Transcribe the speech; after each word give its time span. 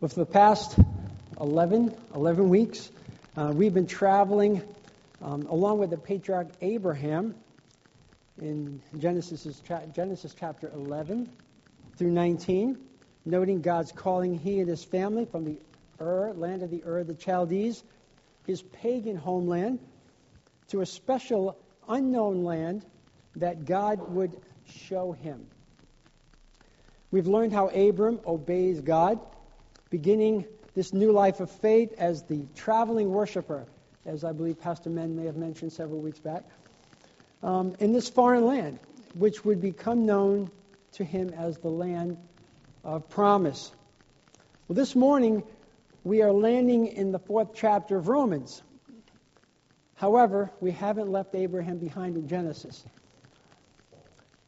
Well, 0.00 0.08
for 0.08 0.20
the 0.20 0.26
past 0.26 0.78
11, 1.40 1.92
11 2.14 2.48
weeks, 2.48 2.88
uh, 3.36 3.50
we've 3.52 3.74
been 3.74 3.88
traveling 3.88 4.62
um, 5.20 5.44
along 5.48 5.80
with 5.80 5.90
the 5.90 5.96
patriarch 5.96 6.46
Abraham 6.60 7.34
in 8.40 8.80
Genesis, 8.96 9.60
Genesis 9.92 10.36
chapter 10.38 10.70
11 10.72 11.28
through 11.96 12.12
19, 12.12 12.78
noting 13.24 13.60
God's 13.60 13.90
calling 13.90 14.38
he 14.38 14.60
and 14.60 14.68
his 14.68 14.84
family 14.84 15.24
from 15.24 15.44
the 15.44 15.58
Ur, 16.00 16.32
land 16.34 16.62
of 16.62 16.70
the 16.70 16.84
Ur, 16.86 17.02
the 17.02 17.16
Chaldees, 17.16 17.82
his 18.46 18.62
pagan 18.62 19.16
homeland, 19.16 19.80
to 20.68 20.80
a 20.80 20.86
special 20.86 21.58
unknown 21.88 22.44
land 22.44 22.86
that 23.34 23.64
God 23.64 24.12
would 24.12 24.40
show 24.64 25.10
him. 25.10 25.44
We've 27.10 27.26
learned 27.26 27.52
how 27.52 27.66
Abram 27.70 28.20
obeys 28.24 28.80
God 28.80 29.18
beginning 29.90 30.44
this 30.74 30.92
new 30.92 31.12
life 31.12 31.40
of 31.40 31.50
faith 31.50 31.92
as 31.98 32.22
the 32.24 32.46
traveling 32.54 33.10
worshiper, 33.10 33.66
as 34.06 34.24
I 34.24 34.32
believe 34.32 34.60
Pastor 34.60 34.90
Ben 34.90 35.16
may 35.16 35.24
have 35.24 35.36
mentioned 35.36 35.72
several 35.72 36.00
weeks 36.00 36.18
back, 36.18 36.44
um, 37.42 37.74
in 37.80 37.92
this 37.92 38.08
foreign 38.08 38.46
land, 38.46 38.78
which 39.14 39.44
would 39.44 39.60
become 39.60 40.06
known 40.06 40.50
to 40.92 41.04
him 41.04 41.30
as 41.36 41.58
the 41.58 41.68
land 41.68 42.16
of 42.84 43.08
promise. 43.08 43.72
Well, 44.66 44.74
this 44.74 44.94
morning 44.94 45.42
we 46.04 46.22
are 46.22 46.32
landing 46.32 46.86
in 46.88 47.12
the 47.12 47.18
fourth 47.18 47.54
chapter 47.54 47.96
of 47.96 48.08
Romans. 48.08 48.62
However, 49.94 50.52
we 50.60 50.70
haven't 50.70 51.10
left 51.10 51.34
Abraham 51.34 51.78
behind 51.78 52.16
in 52.16 52.28
Genesis. 52.28 52.84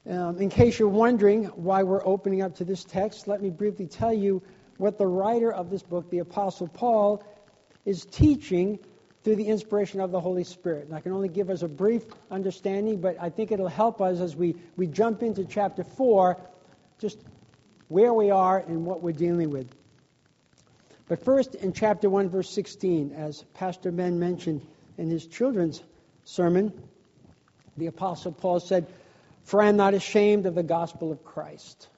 Um, 0.08 0.38
in 0.38 0.48
case 0.48 0.78
you're 0.78 0.88
wondering 0.88 1.44
why 1.46 1.82
we're 1.82 2.04
opening 2.06 2.40
up 2.42 2.56
to 2.56 2.64
this 2.64 2.84
text, 2.84 3.28
let 3.28 3.42
me 3.42 3.50
briefly 3.50 3.86
tell 3.86 4.12
you 4.12 4.42
what 4.80 4.96
the 4.96 5.06
writer 5.06 5.52
of 5.52 5.68
this 5.68 5.82
book, 5.82 6.08
the 6.08 6.20
Apostle 6.20 6.66
Paul, 6.66 7.22
is 7.84 8.06
teaching 8.06 8.78
through 9.22 9.36
the 9.36 9.46
inspiration 9.46 10.00
of 10.00 10.10
the 10.10 10.20
Holy 10.20 10.42
Spirit. 10.42 10.86
And 10.86 10.94
I 10.94 11.00
can 11.00 11.12
only 11.12 11.28
give 11.28 11.50
us 11.50 11.60
a 11.60 11.68
brief 11.68 12.02
understanding, 12.30 12.98
but 12.98 13.16
I 13.20 13.28
think 13.28 13.52
it'll 13.52 13.68
help 13.68 14.00
us 14.00 14.20
as 14.20 14.34
we, 14.34 14.56
we 14.78 14.86
jump 14.86 15.22
into 15.22 15.44
chapter 15.44 15.84
4, 15.84 16.40
just 16.98 17.18
where 17.88 18.14
we 18.14 18.30
are 18.30 18.58
and 18.58 18.86
what 18.86 19.02
we're 19.02 19.12
dealing 19.12 19.50
with. 19.50 19.70
But 21.08 21.22
first, 21.22 21.56
in 21.56 21.74
chapter 21.74 22.08
1, 22.08 22.30
verse 22.30 22.48
16, 22.48 23.12
as 23.12 23.42
Pastor 23.52 23.92
Ben 23.92 24.18
mentioned 24.18 24.66
in 24.96 25.10
his 25.10 25.26
children's 25.26 25.82
sermon, 26.24 26.72
the 27.76 27.88
Apostle 27.88 28.32
Paul 28.32 28.60
said, 28.60 28.86
For 29.44 29.60
I 29.60 29.68
am 29.68 29.76
not 29.76 29.92
ashamed 29.92 30.46
of 30.46 30.54
the 30.54 30.62
gospel 30.62 31.12
of 31.12 31.22
Christ, 31.22 31.88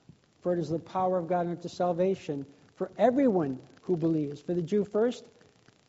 for 0.40 0.52
it 0.52 0.58
is 0.58 0.68
the 0.68 0.80
power 0.80 1.16
of 1.16 1.28
God 1.28 1.46
unto 1.46 1.68
salvation 1.68 2.44
for 2.82 2.90
everyone 2.98 3.60
who 3.82 3.96
believes, 3.96 4.40
for 4.40 4.54
the 4.54 4.62
Jew 4.62 4.84
first, 4.84 5.22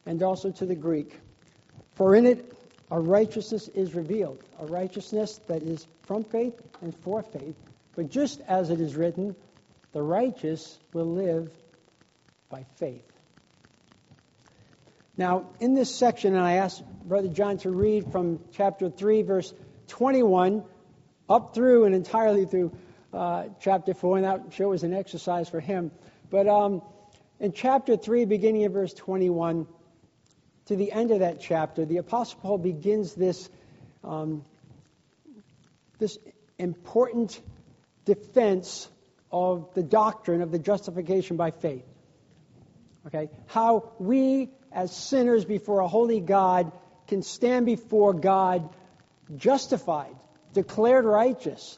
and 0.05 0.21
also 0.21 0.51
to 0.51 0.65
the 0.67 0.75
Greek. 0.75 1.19
For 1.95 2.15
in 2.15 2.27
it 2.27 2.55
a 2.91 2.99
righteousness 2.99 3.67
is 3.69 3.95
revealed, 3.95 4.43
a 4.59 4.67
righteousness 4.67 5.39
that 5.47 5.63
is 5.63 5.87
from 6.03 6.23
faith 6.23 6.53
and 6.83 6.95
for 6.97 7.23
faith. 7.23 7.55
But 7.95 8.11
just 8.11 8.41
as 8.47 8.69
it 8.69 8.79
is 8.79 8.95
written, 8.95 9.35
the 9.91 10.03
righteous 10.03 10.77
will 10.93 11.11
live 11.11 11.51
by 12.47 12.63
faith. 12.75 13.11
Now, 15.17 15.47
in 15.59 15.73
this 15.73 15.95
section, 15.95 16.35
and 16.35 16.43
I 16.43 16.57
asked 16.57 16.83
Brother 17.05 17.29
John 17.29 17.57
to 17.59 17.71
read 17.71 18.11
from 18.11 18.39
chapter 18.51 18.91
3, 18.91 19.23
verse 19.23 19.51
21, 19.87 20.63
up 21.27 21.55
through 21.55 21.85
and 21.85 21.95
entirely 21.95 22.45
through 22.45 22.71
uh, 23.11 23.45
chapter 23.61 23.95
4, 23.95 24.17
and 24.17 24.25
that 24.25 24.41
sure 24.53 24.67
was 24.67 24.83
an 24.83 24.93
exercise 24.93 25.49
for 25.49 25.59
him. 25.59 25.89
But 26.33 26.47
um, 26.47 26.81
in 27.39 27.51
chapter 27.51 27.95
3, 27.95 28.25
beginning 28.25 28.65
of 28.65 28.73
verse 28.73 28.91
21, 28.91 29.67
to 30.65 30.75
the 30.75 30.91
end 30.91 31.11
of 31.11 31.19
that 31.19 31.39
chapter, 31.39 31.85
the 31.85 31.97
Apostle 31.97 32.39
Paul 32.41 32.57
begins 32.57 33.13
this, 33.13 33.51
um, 34.03 34.43
this 35.99 36.17
important 36.57 37.39
defense 38.05 38.89
of 39.31 39.75
the 39.75 39.83
doctrine 39.83 40.41
of 40.41 40.49
the 40.49 40.57
justification 40.57 41.37
by 41.37 41.51
faith. 41.51 41.85
Okay? 43.05 43.29
How 43.45 43.91
we, 43.99 44.49
as 44.71 44.91
sinners 44.91 45.45
before 45.45 45.81
a 45.81 45.87
holy 45.87 46.19
God, 46.19 46.71
can 47.07 47.21
stand 47.21 47.67
before 47.67 48.11
God 48.11 48.67
justified, 49.37 50.15
declared 50.51 51.05
righteous. 51.05 51.77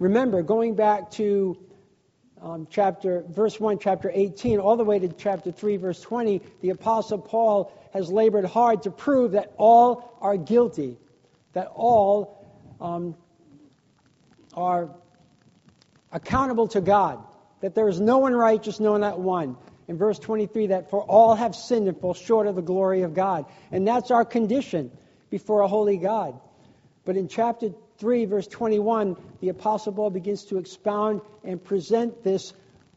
Remember, 0.00 0.42
going 0.42 0.74
back 0.74 1.12
to 1.12 1.56
um, 2.46 2.68
chapter, 2.70 3.24
verse 3.28 3.58
1, 3.58 3.80
chapter 3.80 4.08
18, 4.14 4.60
all 4.60 4.76
the 4.76 4.84
way 4.84 5.00
to 5.00 5.08
chapter 5.08 5.50
3, 5.50 5.78
verse 5.78 6.00
20, 6.00 6.40
the 6.60 6.70
Apostle 6.70 7.18
Paul 7.18 7.72
has 7.92 8.08
labored 8.08 8.44
hard 8.44 8.84
to 8.84 8.92
prove 8.92 9.32
that 9.32 9.52
all 9.56 10.16
are 10.20 10.36
guilty, 10.36 10.96
that 11.54 11.72
all 11.74 12.46
um, 12.80 13.16
are 14.54 14.90
accountable 16.12 16.68
to 16.68 16.80
God, 16.80 17.18
that 17.62 17.74
there 17.74 17.88
is 17.88 17.98
no 17.98 18.18
one 18.18 18.32
righteous, 18.32 18.78
no 18.78 18.96
not 18.96 19.18
one. 19.18 19.56
In 19.88 19.98
verse 19.98 20.20
23, 20.20 20.68
that 20.68 20.88
for 20.88 21.02
all 21.02 21.34
have 21.34 21.56
sinned 21.56 21.88
and 21.88 21.98
fall 22.00 22.14
short 22.14 22.46
of 22.46 22.54
the 22.54 22.62
glory 22.62 23.02
of 23.02 23.12
God. 23.12 23.46
And 23.72 23.88
that's 23.88 24.12
our 24.12 24.24
condition 24.24 24.92
before 25.30 25.62
a 25.62 25.68
holy 25.68 25.96
God. 25.96 26.38
But 27.04 27.16
in 27.16 27.26
chapter 27.26 27.70
3, 27.98 28.24
verse 28.26 28.46
21, 28.46 29.16
the 29.40 29.48
Apostle 29.48 29.92
Paul 29.92 30.10
begins 30.10 30.44
to 30.46 30.58
expound 30.58 31.20
and 31.44 31.62
present 31.62 32.22
this 32.22 32.52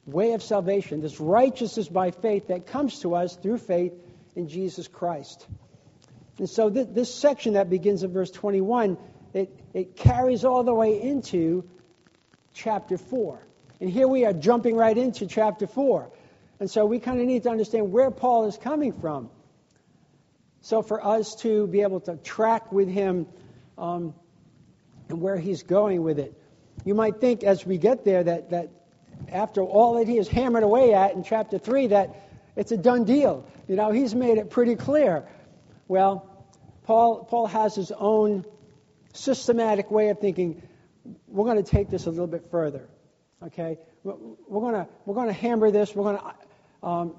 way 0.06 0.34
of 0.34 0.44
salvation, 0.44 1.02
this 1.02 1.20
righteousness 1.20 1.88
by 1.88 2.12
faith 2.12 2.48
that 2.48 2.68
comes 2.68 3.00
to 3.00 3.16
us 3.16 3.36
through 3.36 3.60
faith 3.60 3.94
in 4.36 4.48
Jesus 4.48 4.88
Christ. 4.88 5.46
And 6.38 6.50
so 6.50 6.70
th- 6.70 6.88
this 6.92 7.14
section 7.14 7.54
that 7.54 7.70
begins 7.70 8.04
in 8.04 8.12
verse 8.12 8.32
21, 8.32 8.98
it, 9.34 9.54
it 9.74 9.96
carries 9.96 10.46
all 10.46 10.64
the 10.64 10.74
way 10.74 11.02
into 11.02 11.70
chapter 12.54 12.98
4. 12.98 13.46
And 13.82 13.90
here 13.90 14.08
we 14.08 14.26
are 14.26 14.34
jumping 14.34 14.76
right 14.76 14.98
into 14.98 15.28
chapter 15.28 15.68
4. 15.68 16.12
And 16.60 16.70
so 16.70 16.86
we 16.86 17.00
kind 17.00 17.22
of 17.22 17.28
need 17.28 17.44
to 17.44 17.50
understand 17.50 17.92
where 17.92 18.12
Paul 18.12 18.48
is 18.48 18.58
coming 18.58 18.94
from. 18.94 19.30
So 20.62 20.82
for 20.82 21.06
us 21.06 21.36
to 21.38 21.68
be 21.68 21.82
able 21.82 22.02
to 22.02 22.18
track 22.18 22.72
with 22.72 22.90
him 22.90 23.28
um, 23.78 24.14
and 25.10 25.22
where 25.22 25.38
he's 25.38 25.64
going 25.64 26.04
with 26.04 26.20
it. 26.20 26.34
You 26.86 26.94
might 26.94 27.20
think 27.20 27.44
as 27.44 27.66
we 27.66 27.78
get 27.78 28.06
there 28.06 28.24
that, 28.24 28.52
that 28.52 28.70
after 29.32 29.62
all 29.62 29.96
that 29.96 30.08
he 30.08 30.18
has 30.18 30.28
hammered 30.28 30.64
away 30.64 30.94
at 30.94 31.14
in 31.14 31.24
chapter 31.24 31.58
3, 31.58 31.88
that 31.88 32.16
it's 32.56 32.72
a 32.72 32.78
done 32.78 33.04
deal. 33.04 33.46
You 33.68 33.76
know, 33.76 33.92
he's 33.92 34.16
made 34.16 34.38
it 34.38 34.50
pretty 34.50 34.76
clear. 34.76 35.28
Well, 35.88 36.48
Paul, 36.84 37.26
Paul 37.26 37.48
has 37.48 37.76
his 37.76 37.92
own 37.92 38.46
systematic 39.14 39.92
way 39.92 40.10
of 40.10 40.20
thinking. 40.20 40.62
We're 41.28 41.46
going 41.46 41.64
to 41.64 41.70
take 41.70 41.90
this 41.90 42.06
a 42.06 42.10
little 42.10 42.28
bit 42.28 42.50
further. 42.50 42.88
Okay? 43.44 43.78
We're 44.04 44.62
going 44.62 44.76
to, 44.76 44.88
we're 45.06 45.16
going 45.16 45.28
to 45.28 45.34
hammer 45.34 45.72
this. 45.72 45.94
We're 45.94 46.04
going 46.04 46.18
to 46.18 46.88
um, 46.88 47.16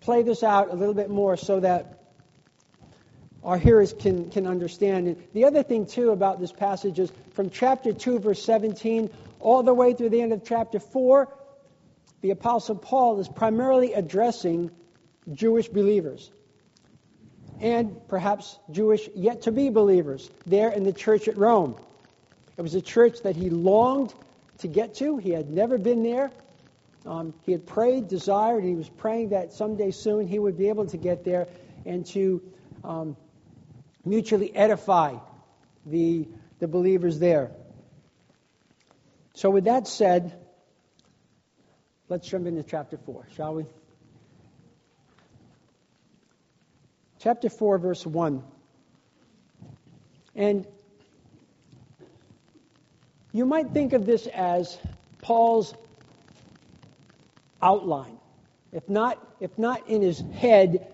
play 0.00 0.22
this 0.22 0.42
out 0.42 0.70
a 0.70 0.74
little 0.74 0.94
bit 0.94 1.10
more 1.10 1.36
so 1.36 1.60
that 1.60 2.01
our 3.44 3.58
hearers 3.58 3.92
can, 3.92 4.30
can 4.30 4.46
understand. 4.46 5.08
And 5.08 5.22
the 5.32 5.44
other 5.44 5.62
thing, 5.62 5.86
too, 5.86 6.10
about 6.10 6.40
this 6.40 6.52
passage 6.52 6.98
is 6.98 7.12
from 7.32 7.50
chapter 7.50 7.92
2, 7.92 8.20
verse 8.20 8.42
17, 8.42 9.10
all 9.40 9.62
the 9.62 9.74
way 9.74 9.94
through 9.94 10.10
the 10.10 10.22
end 10.22 10.32
of 10.32 10.44
chapter 10.44 10.78
4, 10.78 11.28
the 12.20 12.30
Apostle 12.30 12.76
Paul 12.76 13.18
is 13.18 13.28
primarily 13.28 13.94
addressing 13.94 14.70
Jewish 15.32 15.68
believers 15.68 16.30
and 17.60 17.96
perhaps 18.08 18.58
Jewish 18.70 19.08
yet 19.14 19.42
to 19.42 19.52
be 19.52 19.70
believers 19.70 20.30
there 20.46 20.70
in 20.70 20.84
the 20.84 20.92
church 20.92 21.28
at 21.28 21.36
Rome. 21.36 21.76
It 22.56 22.62
was 22.62 22.74
a 22.74 22.80
church 22.80 23.22
that 23.22 23.36
he 23.36 23.50
longed 23.50 24.14
to 24.58 24.68
get 24.68 24.94
to, 24.96 25.16
he 25.16 25.30
had 25.30 25.50
never 25.50 25.78
been 25.78 26.02
there. 26.02 26.30
Um, 27.04 27.34
he 27.44 27.50
had 27.50 27.66
prayed, 27.66 28.06
desired, 28.06 28.58
and 28.58 28.68
he 28.68 28.76
was 28.76 28.88
praying 28.88 29.30
that 29.30 29.52
someday 29.52 29.90
soon 29.90 30.28
he 30.28 30.38
would 30.38 30.56
be 30.56 30.68
able 30.68 30.86
to 30.86 30.96
get 30.96 31.24
there 31.24 31.48
and 31.84 32.06
to 32.06 32.40
um, 32.84 33.16
mutually 34.04 34.54
edify 34.54 35.16
the, 35.86 36.28
the 36.58 36.68
believers 36.68 37.18
there. 37.18 37.50
So, 39.34 39.50
with 39.50 39.64
that 39.64 39.88
said, 39.88 40.32
let's 42.08 42.28
jump 42.28 42.46
into 42.46 42.62
chapter 42.62 42.98
4, 42.98 43.26
shall 43.36 43.54
we? 43.54 43.64
Chapter 47.18 47.48
4, 47.48 47.78
verse 47.78 48.04
1. 48.04 48.42
And 50.34 50.66
you 53.32 53.46
might 53.46 53.70
think 53.70 53.92
of 53.92 54.04
this 54.04 54.26
as 54.26 54.76
Paul's 55.22 55.74
outline. 57.62 58.18
If 58.72 58.88
not, 58.88 59.24
if 59.40 59.56
not 59.58 59.88
in 59.88 60.02
his 60.02 60.18
head, 60.34 60.86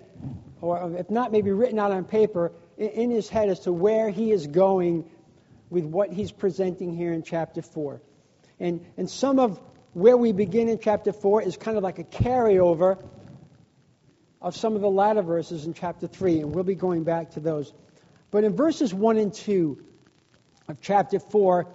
or 0.61 0.97
if 0.99 1.11
not 1.11 1.33
maybe 1.33 1.51
written 1.51 1.79
out 1.79 1.93
on 1.93 2.05
paper, 2.05 2.53
in 2.79 3.11
his 3.11 3.29
head 3.29 3.49
as 3.49 3.61
to 3.61 3.73
where 3.73 4.09
he 4.09 4.31
is 4.31 4.47
going 4.47 5.11
with 5.69 5.85
what 5.85 6.13
he's 6.13 6.33
presenting 6.33 6.95
here 6.95 7.13
in 7.13 7.23
chapter 7.23 7.61
4. 7.61 8.01
And, 8.61 8.85
and 8.97 9.11
some 9.11 9.39
of 9.39 9.61
where 9.93 10.17
we 10.17 10.33
begin 10.33 10.69
in 10.69 10.79
chapter 10.79 11.13
4 11.13 11.43
is 11.43 11.57
kind 11.57 11.77
of 11.77 11.83
like 11.83 11.99
a 11.99 12.05
carryover 12.05 13.03
of 14.41 14.57
some 14.57 14.77
of 14.77 14.81
the 14.81 14.91
latter 14.91 15.23
verses 15.23 15.67
in 15.67 15.75
chapter 15.75 16.07
3, 16.07 16.41
and 16.41 16.55
we'll 16.55 16.65
be 16.65 16.77
going 16.77 17.03
back 17.03 17.33
to 17.33 17.41
those. 17.41 17.73
But 18.31 18.45
in 18.45 18.55
verses 18.55 18.95
1 18.95 19.17
and 19.17 19.35
2 19.35 19.83
of 20.69 20.81
chapter 20.81 21.19
4, 21.19 21.67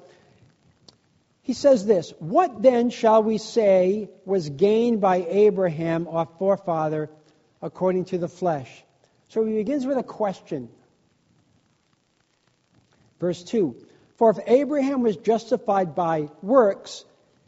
he 1.42 1.54
says 1.54 1.86
this 1.86 2.14
What 2.20 2.62
then 2.62 2.90
shall 2.90 3.22
we 3.22 3.38
say 3.38 4.10
was 4.24 4.50
gained 4.50 5.02
by 5.02 5.18
Abraham, 5.28 6.08
our 6.08 6.28
forefather, 6.40 7.10
according 7.62 8.06
to 8.06 8.18
the 8.18 8.30
flesh? 8.30 8.84
So 9.28 9.46
he 9.46 9.56
begins 9.56 9.86
with 9.86 9.98
a 9.98 10.04
question. 10.04 10.70
Verse 13.24 13.42
2 13.42 13.74
For 14.18 14.32
if 14.32 14.40
Abraham 14.48 15.02
was 15.02 15.16
justified 15.16 15.96
by 15.96 16.28
works, 16.42 17.06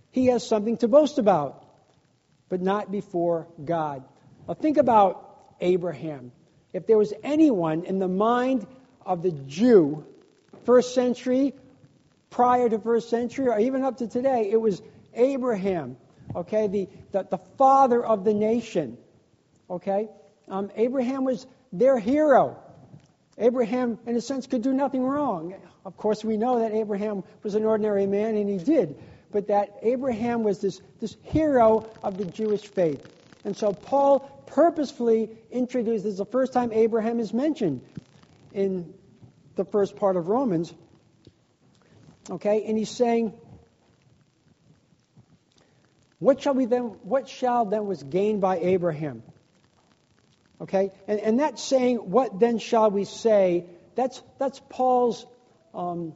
he 0.09 0.27
has 0.27 0.47
something 0.47 0.77
to 0.77 0.87
boast 0.87 1.17
about, 1.17 1.65
but 2.47 2.61
not 2.61 2.93
before 2.93 3.49
God. 3.61 4.05
Now 4.47 4.53
think 4.53 4.77
about 4.77 5.37
Abraham. 5.59 6.31
If 6.71 6.87
there 6.87 6.97
was 6.97 7.11
anyone 7.23 7.83
in 7.83 7.99
the 7.99 8.07
mind 8.07 8.65
of 9.05 9.21
the 9.21 9.31
Jew, 9.31 10.05
first 10.63 10.95
century, 10.95 11.53
prior 12.29 12.69
to 12.69 12.79
first 12.79 13.09
century, 13.09 13.49
or 13.49 13.59
even 13.59 13.83
up 13.83 13.97
to 13.97 14.07
today, 14.07 14.47
it 14.49 14.61
was 14.61 14.81
Abraham, 15.13 15.97
okay, 16.33 16.67
the, 16.67 16.87
the, 17.11 17.27
the 17.29 17.39
father 17.57 18.01
of 18.01 18.23
the 18.23 18.33
nation, 18.33 18.97
okay? 19.69 20.07
Um, 20.47 20.71
Abraham 20.77 21.25
was 21.25 21.45
their 21.73 21.99
hero. 21.99 22.61
Abraham, 23.37 23.99
in 24.05 24.15
a 24.15 24.21
sense, 24.21 24.47
could 24.47 24.61
do 24.61 24.73
nothing 24.73 25.03
wrong. 25.03 25.53
Of 25.85 25.97
course, 25.97 26.23
we 26.23 26.37
know 26.37 26.59
that 26.59 26.73
Abraham 26.73 27.23
was 27.43 27.55
an 27.55 27.65
ordinary 27.65 28.07
man, 28.07 28.35
and 28.35 28.49
he 28.49 28.57
did 28.57 28.97
but 29.35 29.47
that 29.47 29.79
Abraham 29.81 30.43
was 30.43 30.59
this, 30.59 30.79
this 31.01 31.17
hero 31.23 31.89
of 32.01 32.17
the 32.17 32.23
Jewish 32.23 32.61
faith. 32.61 33.05
And 33.43 33.55
so 33.55 33.73
Paul 33.73 34.19
purposefully 34.45 35.29
introduced, 35.51 36.05
this 36.05 36.13
is 36.13 36.19
the 36.19 36.25
first 36.25 36.53
time 36.53 36.71
Abraham 36.71 37.19
is 37.19 37.33
mentioned 37.33 37.81
in 38.53 38.93
the 39.57 39.65
first 39.65 39.97
part 39.97 40.15
of 40.15 40.29
Romans. 40.29 40.73
Okay, 42.29 42.63
and 42.63 42.77
he's 42.77 42.89
saying, 42.89 43.33
what 46.19 46.41
shall 46.41 46.53
we 46.53 46.63
then 46.63 46.83
what 47.03 47.27
shall 47.27 47.65
then 47.65 47.87
was 47.87 48.01
gained 48.01 48.39
by 48.39 48.59
Abraham? 48.59 49.21
Okay, 50.65 50.89
and, 51.07 51.19
and 51.19 51.39
that 51.41 51.59
saying, 51.59 51.97
what 51.97 52.39
then 52.39 52.57
shall 52.57 52.89
we 52.89 53.05
say? 53.05 53.65
That's 53.93 54.19
that's 54.39 54.59
Paul's 54.67 55.23
um, 55.75 56.15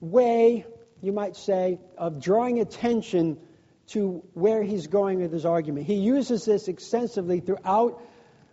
way, 0.00 0.64
you 1.02 1.12
might 1.12 1.36
say, 1.36 1.78
of 1.98 2.22
drawing 2.22 2.58
attention 2.58 3.36
to 3.88 4.22
where 4.32 4.62
he's 4.62 4.86
going 4.86 5.20
with 5.20 5.30
his 5.30 5.44
argument. 5.44 5.86
He 5.86 5.96
uses 5.96 6.46
this 6.46 6.68
extensively 6.68 7.40
throughout 7.40 8.00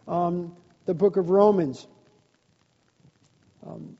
um, 0.05 0.57
the 0.85 0.93
book 0.93 1.15
of 1.15 1.29
Romans. 1.29 1.87
Um, 3.65 3.97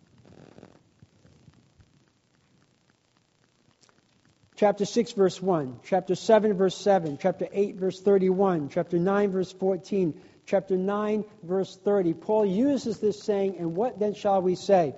chapter 4.59 4.83
6, 4.83 5.13
verse 5.13 5.41
1, 5.41 5.79
chapter 5.85 6.15
7, 6.15 6.53
verse 6.53 6.75
7, 6.75 7.17
chapter 7.21 7.47
8, 7.50 7.77
verse 7.77 8.01
31, 8.01 8.67
chapter 8.67 9.00
9, 9.00 9.31
verse 9.31 9.53
14, 9.53 10.19
chapter 10.45 10.75
9, 10.75 11.23
verse 11.44 11.77
30. 11.77 12.13
Paul 12.13 12.45
uses 12.45 13.00
this 13.00 13.23
saying, 13.23 13.56
And 13.57 13.73
what 13.73 14.00
then 14.00 14.13
shall 14.13 14.41
we 14.41 14.56
say? 14.56 14.95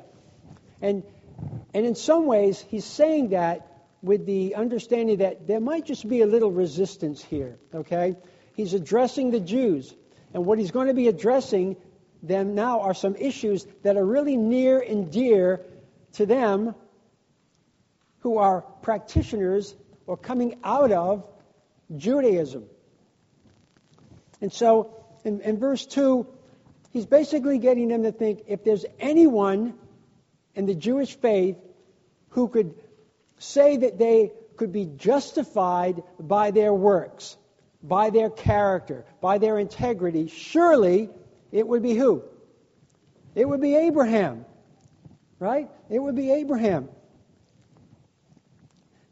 And 0.81 1.03
and 1.75 1.85
in 1.85 1.93
some 1.93 2.25
ways, 2.25 2.59
he's 2.69 2.85
saying 2.85 3.29
that 3.29 3.67
with 4.01 4.25
the 4.25 4.55
understanding 4.55 5.17
that 5.17 5.45
there 5.45 5.59
might 5.59 5.85
just 5.85 6.07
be 6.09 6.21
a 6.21 6.25
little 6.25 6.51
resistance 6.51 7.23
here, 7.23 7.59
okay? 7.73 8.15
He's 8.55 8.73
addressing 8.73 9.29
the 9.29 9.39
Jews. 9.39 9.93
And 10.33 10.45
what 10.45 10.57
he's 10.57 10.71
going 10.71 10.87
to 10.87 10.93
be 10.95 11.07
addressing 11.07 11.77
them 12.23 12.55
now 12.55 12.81
are 12.81 12.95
some 12.95 13.15
issues 13.15 13.67
that 13.83 13.95
are 13.95 14.05
really 14.05 14.37
near 14.37 14.79
and 14.79 15.11
dear 15.11 15.61
to 16.13 16.25
them 16.25 16.73
who 18.21 18.37
are 18.37 18.61
practitioners 18.81 19.75
or 20.07 20.17
coming 20.17 20.57
out 20.63 20.91
of 20.91 21.23
Judaism. 21.95 22.65
And 24.39 24.51
so 24.51 24.95
in, 25.23 25.41
in 25.41 25.59
verse 25.59 25.85
2, 25.85 26.25
he's 26.91 27.05
basically 27.05 27.57
getting 27.57 27.89
them 27.89 28.03
to 28.03 28.11
think 28.11 28.43
if 28.47 28.63
there's 28.63 28.85
anyone 28.99 29.73
in 30.55 30.65
the 30.65 30.75
Jewish 30.75 31.15
faith 31.15 31.57
who 32.29 32.47
could 32.47 32.73
say 33.37 33.77
that 33.77 33.97
they 33.97 34.31
could 34.55 34.71
be 34.71 34.85
justified 34.85 36.03
by 36.19 36.51
their 36.51 36.73
works, 36.73 37.37
by 37.81 38.09
their 38.09 38.29
character, 38.29 39.05
by 39.19 39.37
their 39.37 39.57
integrity, 39.57 40.27
surely 40.27 41.09
it 41.51 41.67
would 41.67 41.81
be 41.81 41.95
who? 41.95 42.23
It 43.33 43.47
would 43.47 43.61
be 43.61 43.75
Abraham. 43.75 44.45
Right? 45.39 45.69
It 45.89 45.97
would 45.97 46.15
be 46.15 46.31
Abraham. 46.31 46.89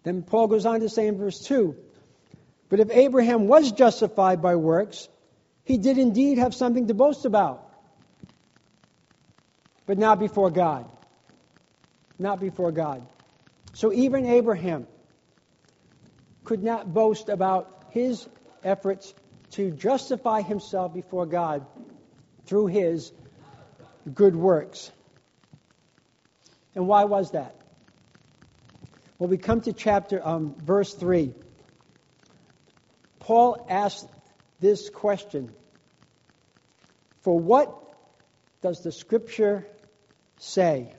Then 0.03 0.23
Paul 0.23 0.47
goes 0.47 0.65
on 0.65 0.79
to 0.81 0.89
say 0.89 1.07
in 1.07 1.17
verse 1.17 1.39
2 1.39 1.75
But 2.69 2.79
if 2.79 2.89
Abraham 2.91 3.47
was 3.47 3.71
justified 3.71 4.41
by 4.41 4.55
works, 4.55 5.07
he 5.63 5.77
did 5.77 5.97
indeed 5.97 6.37
have 6.37 6.55
something 6.55 6.87
to 6.87 6.93
boast 6.93 7.25
about, 7.25 7.65
but 9.85 9.97
not 9.97 10.19
before 10.19 10.49
God 10.49 10.89
not 12.19 12.41
before 12.41 12.71
God. 12.71 13.07
So 13.73 13.93
even 13.93 14.25
Abraham 14.25 14.85
could 16.43 16.61
not 16.61 16.93
boast 16.93 17.29
about 17.29 17.85
his 17.91 18.27
efforts 18.63 19.13
to 19.51 19.71
justify 19.71 20.41
himself 20.41 20.93
before 20.93 21.25
God 21.25 21.65
through 22.45 22.67
his 22.67 23.11
good 24.13 24.35
works. 24.35 24.91
And 26.75 26.87
why 26.87 27.05
was 27.05 27.31
that? 27.31 27.55
Well, 29.19 29.29
we 29.29 29.37
come 29.37 29.61
to 29.61 29.73
chapter 29.73 30.25
um, 30.25 30.55
verse 30.55 30.93
three. 30.93 31.33
Paul 33.19 33.67
asked 33.69 34.07
this 34.59 34.89
question: 34.89 35.53
For 37.21 37.37
what 37.37 37.71
does 38.61 38.81
the 38.81 38.91
Scripture 38.91 39.67
say? 40.39 40.93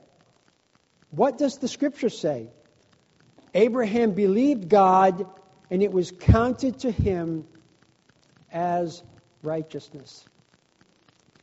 What 1.11 1.37
does 1.37 1.57
the 1.57 1.67
scripture 1.67 2.09
say? 2.09 2.47
Abraham 3.53 4.11
believed 4.11 4.69
God, 4.69 5.25
and 5.69 5.83
it 5.83 5.91
was 5.91 6.11
counted 6.11 6.79
to 6.79 6.91
him 6.91 7.45
as 8.51 9.03
righteousness. 9.43 10.23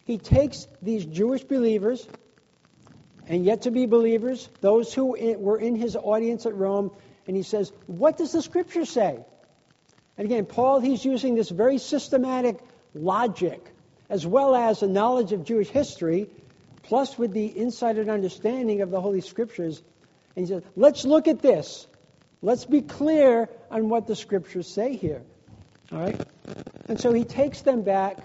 He 0.06 0.16
takes 0.16 0.66
these 0.80 1.04
Jewish 1.04 1.44
believers, 1.44 2.08
and 3.28 3.44
yet 3.44 3.62
to 3.62 3.70
be 3.70 3.86
believers, 3.86 4.48
those 4.60 4.92
who 4.92 5.16
were 5.38 5.58
in 5.58 5.76
his 5.76 5.96
audience 5.96 6.46
at 6.46 6.54
Rome, 6.54 6.90
and 7.26 7.36
he 7.36 7.42
says, 7.42 7.70
What 7.86 8.16
does 8.16 8.32
the 8.32 8.42
scripture 8.42 8.86
say? 8.86 9.18
And 10.16 10.24
again, 10.24 10.46
Paul, 10.46 10.80
he's 10.80 11.04
using 11.04 11.34
this 11.34 11.50
very 11.50 11.78
systematic 11.78 12.58
logic 12.94 13.64
as 14.08 14.26
well 14.26 14.54
as 14.54 14.82
a 14.82 14.88
knowledge 14.88 15.32
of 15.32 15.44
Jewish 15.44 15.68
history 15.68 16.28
plus 16.82 17.18
with 17.18 17.32
the 17.32 17.46
insight 17.46 17.98
and 17.98 18.10
understanding 18.10 18.80
of 18.80 18.90
the 18.90 19.00
Holy 19.00 19.20
Scriptures. 19.20 19.82
And 20.34 20.46
he 20.46 20.52
says, 20.52 20.62
let's 20.74 21.04
look 21.04 21.28
at 21.28 21.40
this. 21.42 21.86
Let's 22.40 22.64
be 22.64 22.80
clear 22.80 23.48
on 23.70 23.90
what 23.90 24.06
the 24.06 24.16
Scriptures 24.16 24.66
say 24.66 24.96
here. 24.96 25.22
All 25.92 26.00
right? 26.00 26.20
And 26.88 26.98
so 26.98 27.12
he 27.12 27.24
takes 27.24 27.60
them 27.60 27.82
back 27.82 28.16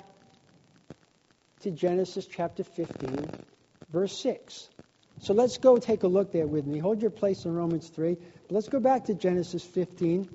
to 1.61 1.71
Genesis 1.71 2.25
chapter 2.25 2.63
15, 2.63 3.29
verse 3.91 4.17
6. 4.17 4.69
So 5.23 5.33
let's 5.33 5.57
go 5.57 5.77
take 5.77 6.03
a 6.03 6.07
look 6.07 6.33
there 6.33 6.45
with 6.45 6.67
me. 6.67 6.79
Hold 6.79 7.01
your 7.01 7.09
place 7.09 7.45
in 7.45 7.55
Romans 7.55 7.87
3. 7.87 8.15
But 8.15 8.51
let's 8.51 8.67
go 8.67 8.81
back 8.81 9.05
to 9.05 9.13
Genesis 9.13 9.63
15, 9.63 10.27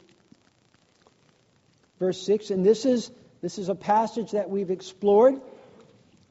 verse 1.98 2.22
6. 2.22 2.48
And 2.48 2.64
this 2.64 2.86
is, 2.86 3.10
this 3.42 3.58
is 3.58 3.68
a 3.68 3.74
passage 3.74 4.30
that 4.30 4.48
we've 4.48 4.70
explored, 4.70 5.42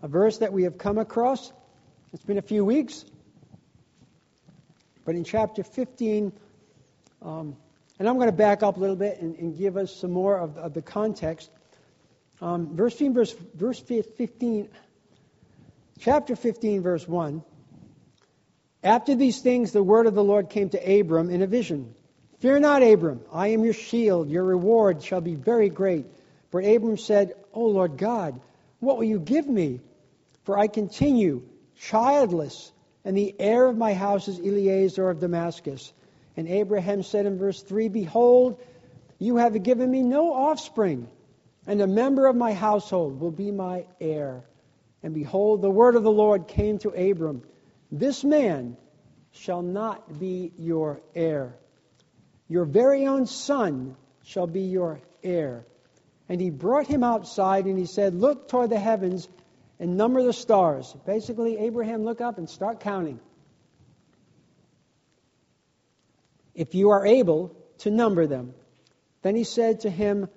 a 0.01 0.07
verse 0.07 0.39
that 0.39 0.53
we 0.53 0.63
have 0.63 0.79
come 0.79 0.97
across. 0.97 1.53
It's 2.13 2.23
been 2.23 2.39
a 2.39 2.41
few 2.41 2.65
weeks. 2.65 3.05
But 5.05 5.13
in 5.13 5.23
chapter 5.23 5.61
15, 5.61 6.33
um, 7.21 7.55
and 7.99 8.09
I'm 8.09 8.15
going 8.15 8.25
to 8.25 8.35
back 8.35 8.63
up 8.63 8.77
a 8.77 8.79
little 8.79 8.95
bit 8.95 9.21
and, 9.21 9.37
and 9.37 9.55
give 9.55 9.77
us 9.77 9.95
some 9.95 10.11
more 10.11 10.35
of, 10.35 10.57
of 10.57 10.73
the 10.73 10.81
context. 10.81 11.51
Um, 12.41 12.75
verse 12.75 12.93
15, 12.93 13.13
verse, 13.13 13.35
verse 13.53 13.79
15, 13.79 14.67
chapter 15.99 16.35
15, 16.35 16.81
verse 16.81 17.07
1. 17.07 17.43
After 18.87 19.15
these 19.15 19.41
things, 19.41 19.73
the 19.73 19.83
word 19.83 20.07
of 20.07 20.15
the 20.15 20.23
Lord 20.23 20.49
came 20.49 20.69
to 20.69 20.99
Abram 20.99 21.29
in 21.29 21.41
a 21.41 21.45
vision. 21.47 21.93
Fear 22.39 22.59
not, 22.59 22.83
Abram, 22.83 23.19
I 23.33 23.49
am 23.49 23.65
your 23.65 23.73
shield. 23.73 24.29
Your 24.29 24.45
reward 24.45 25.03
shall 25.03 25.19
be 25.19 25.35
very 25.35 25.67
great. 25.67 26.05
For 26.51 26.61
Abram 26.61 26.97
said, 26.97 27.33
O 27.53 27.65
Lord 27.65 27.97
God, 27.97 28.39
what 28.79 28.95
will 28.95 29.03
you 29.03 29.19
give 29.19 29.45
me? 29.45 29.81
For 30.45 30.57
I 30.57 30.67
continue 30.67 31.41
childless, 31.75 32.71
and 33.03 33.17
the 33.17 33.35
heir 33.37 33.67
of 33.67 33.75
my 33.75 33.93
house 33.93 34.29
is 34.29 34.39
Eliezer 34.39 35.09
of 35.09 35.19
Damascus. 35.19 35.91
And 36.37 36.47
Abraham 36.47 37.03
said 37.03 37.25
in 37.25 37.37
verse 37.37 37.61
3 37.61 37.89
Behold, 37.89 38.57
you 39.19 39.35
have 39.35 39.61
given 39.63 39.91
me 39.91 40.01
no 40.01 40.31
offspring, 40.31 41.09
and 41.65 41.81
a 41.81 41.87
member 41.87 42.25
of 42.25 42.37
my 42.37 42.53
household 42.53 43.19
will 43.19 43.31
be 43.31 43.51
my 43.51 43.85
heir. 43.99 44.45
And 45.03 45.13
behold, 45.13 45.61
the 45.61 45.69
word 45.69 45.97
of 45.97 46.03
the 46.03 46.09
Lord 46.09 46.47
came 46.47 46.77
to 46.79 46.89
Abram 46.91 47.43
This 47.91 48.23
man 48.23 48.77
shall 49.31 49.61
not 49.61 50.19
be 50.19 50.51
your 50.57 51.01
heir. 51.15 51.55
Your 52.47 52.65
very 52.65 53.07
own 53.07 53.25
son 53.25 53.95
shall 54.23 54.47
be 54.47 54.61
your 54.61 55.01
heir. 55.23 55.65
And 56.29 56.41
he 56.41 56.49
brought 56.49 56.87
him 56.87 57.03
outside 57.03 57.65
and 57.65 57.77
he 57.77 57.85
said, 57.85 58.13
Look 58.13 58.49
toward 58.49 58.69
the 58.69 58.79
heavens 58.79 59.27
and 59.79 59.95
number 59.95 60.23
the 60.23 60.33
stars. 60.33 60.95
Basically, 61.05 61.57
Abraham, 61.57 62.03
look 62.03 62.19
up 62.19 62.37
and 62.37 62.49
start 62.49 62.79
counting. 62.81 63.19
If 66.53 66.73
you 66.75 66.89
are 66.89 67.05
able 67.05 67.55
to 67.79 67.91
number 67.91 68.27
them. 68.27 68.53
Then 69.21 69.35
he 69.35 69.43
said 69.43 69.81
to 69.81 69.89
him, 69.89 70.29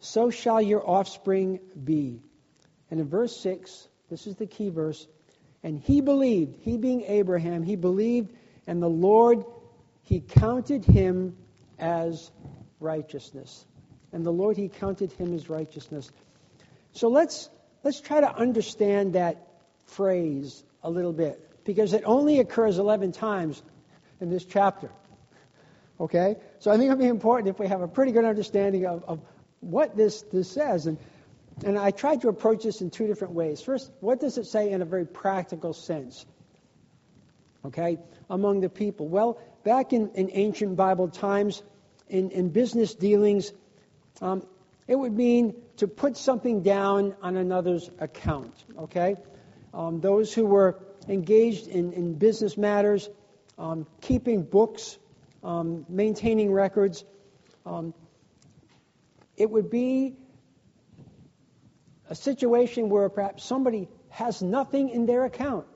So 0.00 0.30
shall 0.30 0.60
your 0.60 0.88
offspring 0.88 1.60
be. 1.82 2.22
And 2.90 3.00
in 3.00 3.08
verse 3.08 3.36
6, 3.40 3.88
this 4.10 4.26
is 4.26 4.36
the 4.36 4.46
key 4.46 4.70
verse. 4.70 5.06
And 5.68 5.78
he 5.78 6.00
believed, 6.00 6.56
he 6.62 6.78
being 6.78 7.02
Abraham, 7.02 7.62
he 7.62 7.76
believed, 7.76 8.32
and 8.66 8.82
the 8.82 8.88
Lord, 8.88 9.44
he 10.02 10.20
counted 10.20 10.82
him 10.82 11.36
as 11.78 12.30
righteousness. 12.80 13.66
And 14.10 14.24
the 14.24 14.30
Lord, 14.30 14.56
he 14.56 14.70
counted 14.70 15.12
him 15.12 15.34
as 15.34 15.50
righteousness. 15.50 16.10
So 16.94 17.08
let's, 17.08 17.50
let's 17.84 18.00
try 18.00 18.18
to 18.18 18.34
understand 18.34 19.12
that 19.12 19.46
phrase 19.84 20.64
a 20.82 20.88
little 20.88 21.12
bit, 21.12 21.38
because 21.66 21.92
it 21.92 22.02
only 22.06 22.40
occurs 22.40 22.78
11 22.78 23.12
times 23.12 23.62
in 24.22 24.30
this 24.30 24.46
chapter. 24.46 24.90
Okay? 26.00 26.36
So 26.60 26.70
I 26.70 26.78
think 26.78 26.90
it'll 26.90 26.98
be 26.98 27.08
important 27.08 27.50
if 27.50 27.58
we 27.58 27.66
have 27.66 27.82
a 27.82 27.88
pretty 27.88 28.12
good 28.12 28.24
understanding 28.24 28.86
of, 28.86 29.04
of 29.04 29.20
what 29.60 29.94
this, 29.94 30.22
this 30.32 30.50
says. 30.50 30.86
And, 30.86 30.96
and 31.64 31.78
I 31.78 31.90
tried 31.90 32.22
to 32.22 32.28
approach 32.28 32.62
this 32.64 32.80
in 32.80 32.90
two 32.90 33.06
different 33.06 33.34
ways. 33.34 33.60
First, 33.60 33.90
what 34.00 34.20
does 34.20 34.38
it 34.38 34.46
say 34.46 34.70
in 34.70 34.82
a 34.82 34.84
very 34.84 35.06
practical 35.06 35.72
sense? 35.72 36.24
Okay? 37.64 37.98
Among 38.30 38.60
the 38.60 38.68
people. 38.68 39.08
Well, 39.08 39.40
back 39.64 39.92
in, 39.92 40.10
in 40.14 40.30
ancient 40.32 40.76
Bible 40.76 41.08
times, 41.08 41.62
in, 42.08 42.30
in 42.30 42.50
business 42.50 42.94
dealings, 42.94 43.52
um, 44.20 44.46
it 44.86 44.96
would 44.96 45.12
mean 45.12 45.54
to 45.76 45.88
put 45.88 46.16
something 46.16 46.62
down 46.62 47.14
on 47.22 47.36
another's 47.36 47.90
account. 47.98 48.54
Okay? 48.78 49.16
Um, 49.74 50.00
those 50.00 50.32
who 50.32 50.46
were 50.46 50.78
engaged 51.08 51.66
in, 51.66 51.92
in 51.92 52.14
business 52.14 52.56
matters, 52.56 53.08
um, 53.58 53.86
keeping 54.00 54.42
books, 54.42 54.98
um, 55.42 55.84
maintaining 55.88 56.52
records. 56.52 57.04
Um, 57.66 57.94
it 59.36 59.50
would 59.50 59.70
be 59.70 60.16
a 62.08 62.14
situation 62.14 62.88
where 62.88 63.08
perhaps 63.08 63.44
somebody 63.44 63.88
has 64.10 64.42
nothing 64.42 64.88
in 64.88 65.06
their 65.06 65.24
account. 65.24 65.66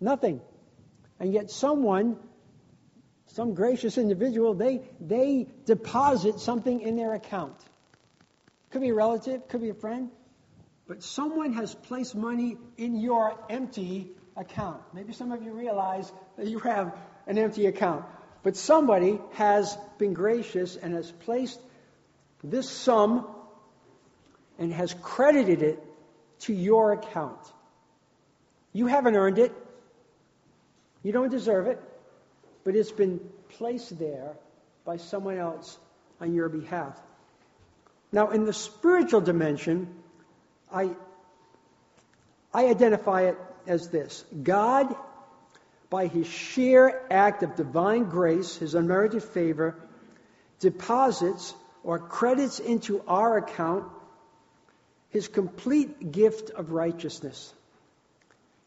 Nothing. 0.00 0.40
And 1.18 1.32
yet 1.32 1.50
someone, 1.50 2.16
some 3.26 3.54
gracious 3.54 3.98
individual, 3.98 4.54
they, 4.54 4.80
they 5.00 5.46
deposit 5.66 6.40
something 6.40 6.80
in 6.80 6.96
their 6.96 7.14
account. 7.14 7.56
Could 8.70 8.80
be 8.80 8.88
a 8.88 8.94
relative, 8.94 9.46
could 9.48 9.60
be 9.60 9.68
a 9.68 9.74
friend, 9.74 10.10
but 10.86 11.02
someone 11.02 11.52
has 11.52 11.74
placed 11.74 12.14
money 12.14 12.56
in 12.76 12.96
your 12.96 13.36
empty 13.50 14.12
account. 14.36 14.80
Maybe 14.94 15.12
some 15.12 15.32
of 15.32 15.42
you 15.42 15.52
realize 15.52 16.10
that 16.36 16.46
you 16.46 16.60
have 16.60 16.96
an 17.26 17.36
empty 17.36 17.66
account. 17.66 18.04
But 18.42 18.56
somebody 18.56 19.20
has 19.32 19.76
been 19.98 20.14
gracious 20.14 20.76
and 20.76 20.94
has 20.94 21.10
placed 21.10 21.60
this 22.42 22.70
sum 22.70 23.26
and 24.60 24.72
has 24.72 24.94
credited 25.02 25.62
it 25.62 25.82
to 26.40 26.52
your 26.52 26.92
account. 26.92 27.40
You 28.72 28.86
haven't 28.86 29.16
earned 29.16 29.38
it. 29.38 29.52
You 31.02 31.12
don't 31.12 31.30
deserve 31.30 31.66
it. 31.66 31.80
But 32.62 32.76
it's 32.76 32.92
been 32.92 33.20
placed 33.48 33.98
there 33.98 34.34
by 34.84 34.98
someone 34.98 35.38
else 35.38 35.78
on 36.20 36.34
your 36.34 36.50
behalf. 36.50 37.00
Now, 38.12 38.30
in 38.30 38.44
the 38.44 38.52
spiritual 38.52 39.22
dimension, 39.22 39.88
I, 40.70 40.90
I 42.52 42.66
identify 42.66 43.22
it 43.22 43.38
as 43.66 43.88
this 43.88 44.24
God 44.42 44.94
by 45.88 46.06
his 46.06 46.26
sheer 46.26 47.02
act 47.10 47.42
of 47.42 47.56
divine 47.56 48.04
grace, 48.04 48.56
his 48.56 48.74
unmerited 48.74 49.22
favor, 49.22 49.74
deposits 50.60 51.54
or 51.82 51.98
credits 51.98 52.60
into 52.60 53.02
our 53.08 53.38
account 53.38 53.90
his 55.10 55.28
complete 55.28 56.12
gift 56.12 56.50
of 56.50 56.72
righteousness 56.72 57.52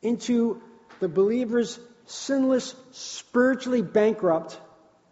into 0.01 0.61
the 0.99 1.07
believer's 1.07 1.79
sinless, 2.05 2.75
spiritually 2.91 3.81
bankrupt 3.81 4.59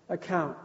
account. 0.09 0.57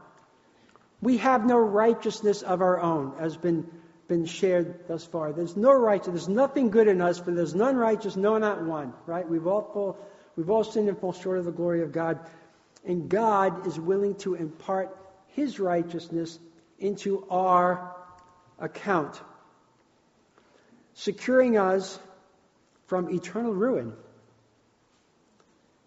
We 1.00 1.18
have 1.18 1.46
no 1.46 1.56
righteousness 1.56 2.42
of 2.42 2.60
our 2.60 2.80
own, 2.80 3.14
as 3.20 3.36
been, 3.36 3.66
been 4.08 4.26
shared 4.26 4.88
thus 4.88 5.04
far. 5.04 5.32
There's 5.32 5.56
no 5.56 5.72
righteousness. 5.72 6.26
There's 6.26 6.36
nothing 6.36 6.70
good 6.70 6.88
in 6.88 7.00
us, 7.00 7.20
but 7.20 7.36
there's 7.36 7.54
none 7.54 7.76
righteous, 7.76 8.16
no, 8.16 8.38
not 8.38 8.64
one. 8.64 8.92
Right? 9.06 9.28
We've 9.28 9.46
all 9.46 9.70
fall 9.72 9.98
We've 10.36 10.50
all 10.50 10.64
sinned 10.64 10.88
and 10.88 10.98
fall 10.98 11.14
short 11.14 11.38
of 11.38 11.46
the 11.46 11.50
glory 11.50 11.82
of 11.82 11.92
God. 11.92 12.20
And 12.84 13.08
God 13.08 13.66
is 13.66 13.80
willing 13.80 14.14
to 14.16 14.34
impart 14.34 14.96
his 15.28 15.58
righteousness 15.58 16.38
into 16.78 17.26
our 17.30 17.96
account, 18.58 19.20
securing 20.96 21.58
us 21.58 21.98
from 22.86 23.10
eternal 23.10 23.52
ruin 23.52 23.92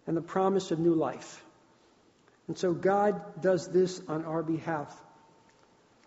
and 0.06 0.16
the 0.16 0.22
promise 0.22 0.70
of 0.70 0.78
new 0.78 0.94
life. 0.94 1.44
And 2.46 2.56
so 2.56 2.72
God 2.72 3.42
does 3.42 3.68
this 3.68 4.00
on 4.08 4.24
our 4.24 4.42
behalf. 4.42 4.92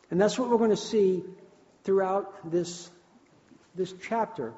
And 0.09 0.19
that's 0.19 0.39
what 0.39 0.49
we're 0.49 0.57
going 0.57 0.69
to 0.69 0.77
see 0.77 1.23
throughout 1.83 2.49
this, 2.49 2.89
this 3.75 3.93
chapter 4.07 4.53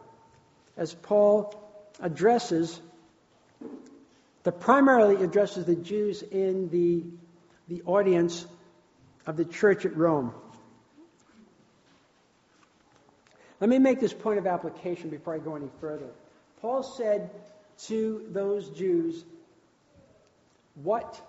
as 0.78 0.94
Paul 0.94 1.54
addresses 2.00 2.80
that 4.44 4.60
primarily 4.60 5.24
addresses 5.24 5.66
the 5.66 5.75
Jews 5.75 6.22
in 6.22 6.70
the, 6.70 7.04
the 7.68 7.82
audience 7.86 8.46
of 9.25 9.38
the 9.38 9.46
church 9.46 9.86
at 9.86 9.98
Rome. 9.98 10.34
Let 13.60 13.70
me 13.70 13.80
make 13.80 14.00
this 14.00 14.14
point 14.14 14.40
of 14.40 14.48
application 14.48 15.10
before 15.10 15.34
I 15.34 15.40
go 15.40 15.56
any 15.56 15.70
further. 15.80 16.10
Paul 16.62 16.84
said 16.84 17.30
to 17.88 18.26
those 18.32 18.70
Jews, 18.70 19.24
What 20.76 21.20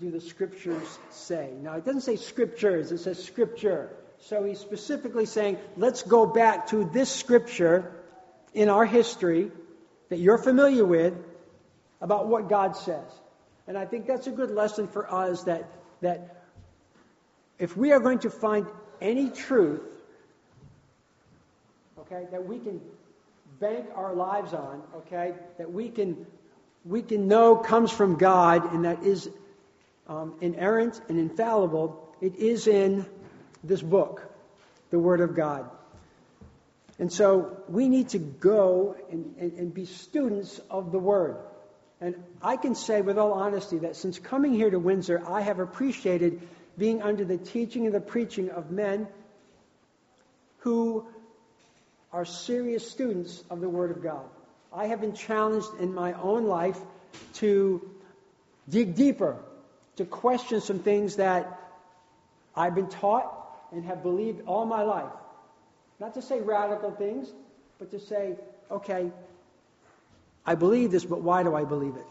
do 0.00 0.10
the 0.10 0.20
scriptures 0.20 0.98
say? 1.10 1.52
Now, 1.62 1.74
it 1.74 1.84
doesn't 1.84 2.02
say 2.02 2.16
scriptures, 2.16 2.92
it 2.92 2.98
says 2.98 3.22
scripture. 3.22 3.90
So 4.18 4.44
he's 4.44 4.58
specifically 4.58 5.26
saying, 5.26 5.58
Let's 5.76 6.02
go 6.02 6.26
back 6.26 6.68
to 6.68 6.84
this 6.84 7.10
scripture 7.10 7.92
in 8.52 8.68
our 8.68 8.84
history 8.84 9.50
that 10.08 10.18
you're 10.18 10.38
familiar 10.38 10.84
with 10.84 11.14
about 12.00 12.28
what 12.28 12.48
God 12.48 12.76
says. 12.76 13.10
And 13.66 13.76
I 13.76 13.84
think 13.84 14.06
that's 14.06 14.26
a 14.26 14.30
good 14.30 14.50
lesson 14.50 14.88
for 14.88 15.12
us 15.12 15.44
that, 15.44 15.68
that 16.00 16.44
if 17.58 17.76
we 17.76 17.92
are 17.92 18.00
going 18.00 18.20
to 18.20 18.30
find 18.30 18.66
any 19.00 19.30
truth, 19.30 19.80
okay, 22.06 22.26
that 22.30 22.46
we 22.46 22.58
can 22.58 22.80
bank 23.60 23.86
our 23.94 24.14
lives 24.14 24.52
on, 24.52 24.82
okay, 24.96 25.34
that 25.58 25.72
we 25.72 25.88
can 25.88 26.26
we 26.84 27.02
can 27.02 27.26
know 27.26 27.56
comes 27.56 27.90
from 27.90 28.16
God 28.16 28.72
and 28.72 28.84
that 28.84 29.02
is 29.02 29.28
um, 30.06 30.34
inerrant 30.40 31.00
and 31.08 31.18
infallible, 31.18 32.14
it 32.20 32.36
is 32.36 32.68
in 32.68 33.04
this 33.64 33.82
book, 33.82 34.22
the 34.90 34.98
Word 34.98 35.20
of 35.20 35.34
God. 35.34 35.68
And 36.98 37.12
so 37.12 37.56
we 37.68 37.88
need 37.88 38.10
to 38.10 38.18
go 38.18 38.96
and, 39.10 39.34
and, 39.38 39.52
and 39.58 39.74
be 39.74 39.84
students 39.84 40.60
of 40.70 40.92
the 40.92 40.98
Word. 40.98 41.36
And 42.00 42.14
I 42.40 42.56
can 42.56 42.74
say 42.74 43.02
with 43.02 43.18
all 43.18 43.32
honesty 43.32 43.78
that 43.78 43.96
since 43.96 44.18
coming 44.18 44.52
here 44.52 44.70
to 44.70 44.78
Windsor, 44.78 45.22
I 45.26 45.40
have 45.40 45.58
appreciated 45.58 46.40
being 46.78 47.02
under 47.02 47.24
the 47.24 47.36
teaching 47.36 47.86
and 47.86 47.94
the 47.94 48.00
preaching 48.00 48.50
of 48.50 48.70
men 48.70 49.08
who 50.58 51.06
are 52.12 52.24
serious 52.24 52.90
students 52.90 53.42
of 53.50 53.60
the 53.60 53.68
Word 53.68 53.90
of 53.90 54.02
God. 54.02 54.24
I 54.72 54.86
have 54.86 55.00
been 55.00 55.14
challenged 55.14 55.68
in 55.80 55.94
my 55.94 56.12
own 56.14 56.46
life 56.46 56.78
to 57.34 57.88
dig 58.68 58.94
deeper, 58.94 59.36
to 59.96 60.04
question 60.04 60.60
some 60.60 60.80
things 60.80 61.16
that 61.16 61.60
I've 62.54 62.74
been 62.74 62.88
taught 62.88 63.32
and 63.72 63.84
have 63.84 64.02
believed 64.02 64.42
all 64.46 64.66
my 64.66 64.82
life. 64.82 65.12
Not 65.98 66.14
to 66.14 66.22
say 66.22 66.40
radical 66.40 66.90
things, 66.90 67.32
but 67.78 67.90
to 67.90 68.00
say, 68.00 68.36
okay, 68.70 69.10
I 70.44 70.54
believe 70.54 70.90
this, 70.90 71.04
but 71.04 71.22
why 71.22 71.42
do 71.42 71.54
I 71.54 71.64
believe 71.64 71.96
it? 71.96 72.06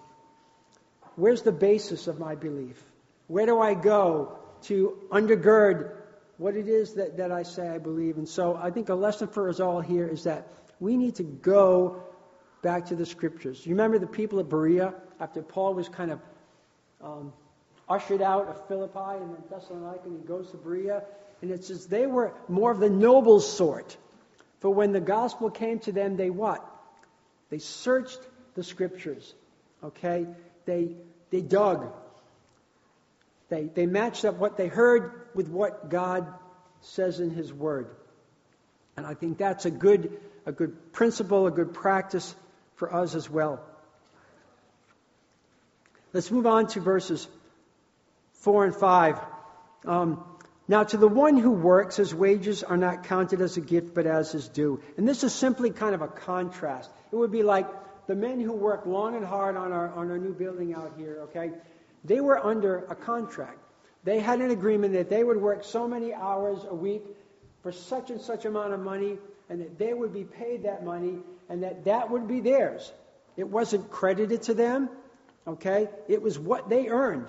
Where's 1.16 1.44
the 1.44 1.52
basis 1.52 2.08
of 2.08 2.20
my 2.20 2.36
belief? 2.36 2.82
Where 3.28 3.46
do 3.46 3.60
I 3.60 3.74
go 3.74 4.38
to 4.64 4.98
undergird 5.10 5.92
what 6.38 6.56
it 6.56 6.68
is 6.68 6.94
that, 6.96 7.18
that 7.18 7.32
I 7.32 7.44
say 7.44 7.68
I 7.68 7.78
believe? 7.78 8.18
And 8.18 8.28
so 8.28 8.56
I 8.56 8.72
think 8.72 8.90
a 8.90 8.96
lesson 8.96 9.28
for 9.28 9.50
us 9.50 9.60
all 9.60 9.82
here 9.82 10.08
is 10.08 10.24
that 10.24 10.48
we 10.80 10.98
need 10.98 11.16
to 11.16 11.24
go 11.24 12.04
back 12.62 12.88
to 12.88 12.96
the 12.96 13.06
scriptures. 13.06 13.66
You 13.66 13.74
remember 13.74 14.00
the 14.00 14.08
people 14.08 14.40
of 14.40 14.50
Berea 14.50 14.94
after 15.20 15.42
Paul 15.42 15.74
was 15.74 15.88
kind 15.88 16.12
of 16.12 16.20
um, 17.02 17.34
ushered 17.88 18.22
out 18.22 18.48
of 18.48 18.68
Philippi 18.68 19.22
and 19.22 19.36
then 19.36 19.44
Thessalonica, 19.50 20.04
and 20.06 20.20
he 20.22 20.28
goes 20.28 20.52
to 20.52 20.58
Berea, 20.58 21.04
and 21.42 21.52
it 21.52 21.64
says 21.64 21.88
they 21.88 22.08
were 22.08 22.34
more 22.48 22.72
of 22.72 22.80
the 22.80 22.90
noble 22.90 23.40
sort. 23.40 23.96
For 24.60 24.74
when 24.74 24.92
the 24.92 25.00
gospel 25.02 25.50
came 25.50 25.80
to 25.80 25.92
them, 25.92 26.18
they 26.18 26.30
what? 26.30 26.66
They 27.50 27.60
searched 27.60 28.20
the 28.56 28.64
scriptures. 28.64 29.34
Okay? 29.84 30.26
They 30.66 30.96
they 31.30 31.42
dug. 31.42 31.92
They 33.50 33.64
they 33.66 33.86
matched 33.86 34.26
up 34.26 34.36
what 34.36 34.58
they 34.58 34.68
heard 34.68 35.28
with 35.34 35.48
what 35.50 35.90
God 35.90 36.28
says 36.82 37.20
in 37.20 37.30
his 37.30 37.54
word. 37.54 37.88
And 38.98 39.06
I 39.06 39.14
think 39.14 39.38
that's 39.38 39.66
a 39.66 39.72
good 39.72 40.18
a 40.46 40.52
good 40.52 40.94
principle, 40.94 41.48
a 41.48 41.52
good 41.52 41.74
practice 41.74 42.36
for 42.76 42.94
us 42.94 43.16
as 43.16 43.30
well. 43.30 43.62
Let's 46.14 46.32
move 46.32 46.46
on 46.46 46.68
to 46.68 46.80
verses 46.80 47.28
4 48.36 48.66
and 48.66 48.76
5. 48.76 49.20
Um, 49.86 50.24
now, 50.68 50.84
to 50.84 50.98
the 50.98 51.08
one 51.08 51.38
who 51.38 51.52
works, 51.52 51.98
his 51.98 52.14
wages 52.14 52.64
are 52.64 52.78
not 52.78 53.04
counted 53.04 53.42
as 53.42 53.58
a 53.58 53.62
gift, 53.62 53.94
but 53.94 54.08
as 54.08 54.32
his 54.32 54.48
due. 54.48 54.82
And 54.98 55.08
this 55.08 55.24
is 55.24 55.34
simply 55.34 55.70
kind 55.70 55.94
of 55.94 56.02
a 56.02 56.08
contrast. 56.08 56.90
It 57.12 57.16
would 57.16 57.32
be 57.32 57.44
like 57.44 57.68
the 58.08 58.16
men 58.16 58.40
who 58.40 58.54
work 58.54 58.86
long 58.86 59.16
and 59.16 59.26
hard 59.26 59.58
on 59.58 59.72
our, 59.72 59.92
on 59.94 60.10
our 60.10 60.18
new 60.18 60.34
building 60.34 60.74
out 60.74 60.94
here, 60.98 61.20
okay? 61.24 61.52
They 62.06 62.22
were 62.22 62.44
under 62.44 62.86
a 62.86 62.96
contract. 62.96 63.60
They 64.04 64.20
had 64.20 64.40
an 64.40 64.52
agreement 64.52 64.94
that 64.94 65.10
they 65.10 65.24
would 65.24 65.42
work 65.42 65.64
so 65.64 65.88
many 65.88 66.14
hours 66.14 66.60
a 66.70 66.76
week 66.76 67.04
for 67.64 67.72
such 67.72 68.12
and 68.12 68.22
such 68.22 68.46
amount 68.46 68.74
of 68.74 68.80
money, 68.80 69.18
and 69.50 69.62
that 69.62 69.80
they 69.80 69.94
would 69.94 70.14
be 70.14 70.24
paid 70.24 70.64
that 70.64 70.86
money, 70.86 71.18
and 71.50 71.64
that 71.64 71.86
that 71.86 72.12
would 72.12 72.28
be 72.28 72.40
theirs. 72.40 72.92
It 73.36 73.48
wasn't 73.48 73.90
credited 73.90 74.44
to 74.44 74.54
them, 74.54 74.90
okay? 75.48 75.90
It 76.08 76.22
was 76.22 76.38
what 76.38 76.70
they 76.70 76.88
earned. 76.88 77.28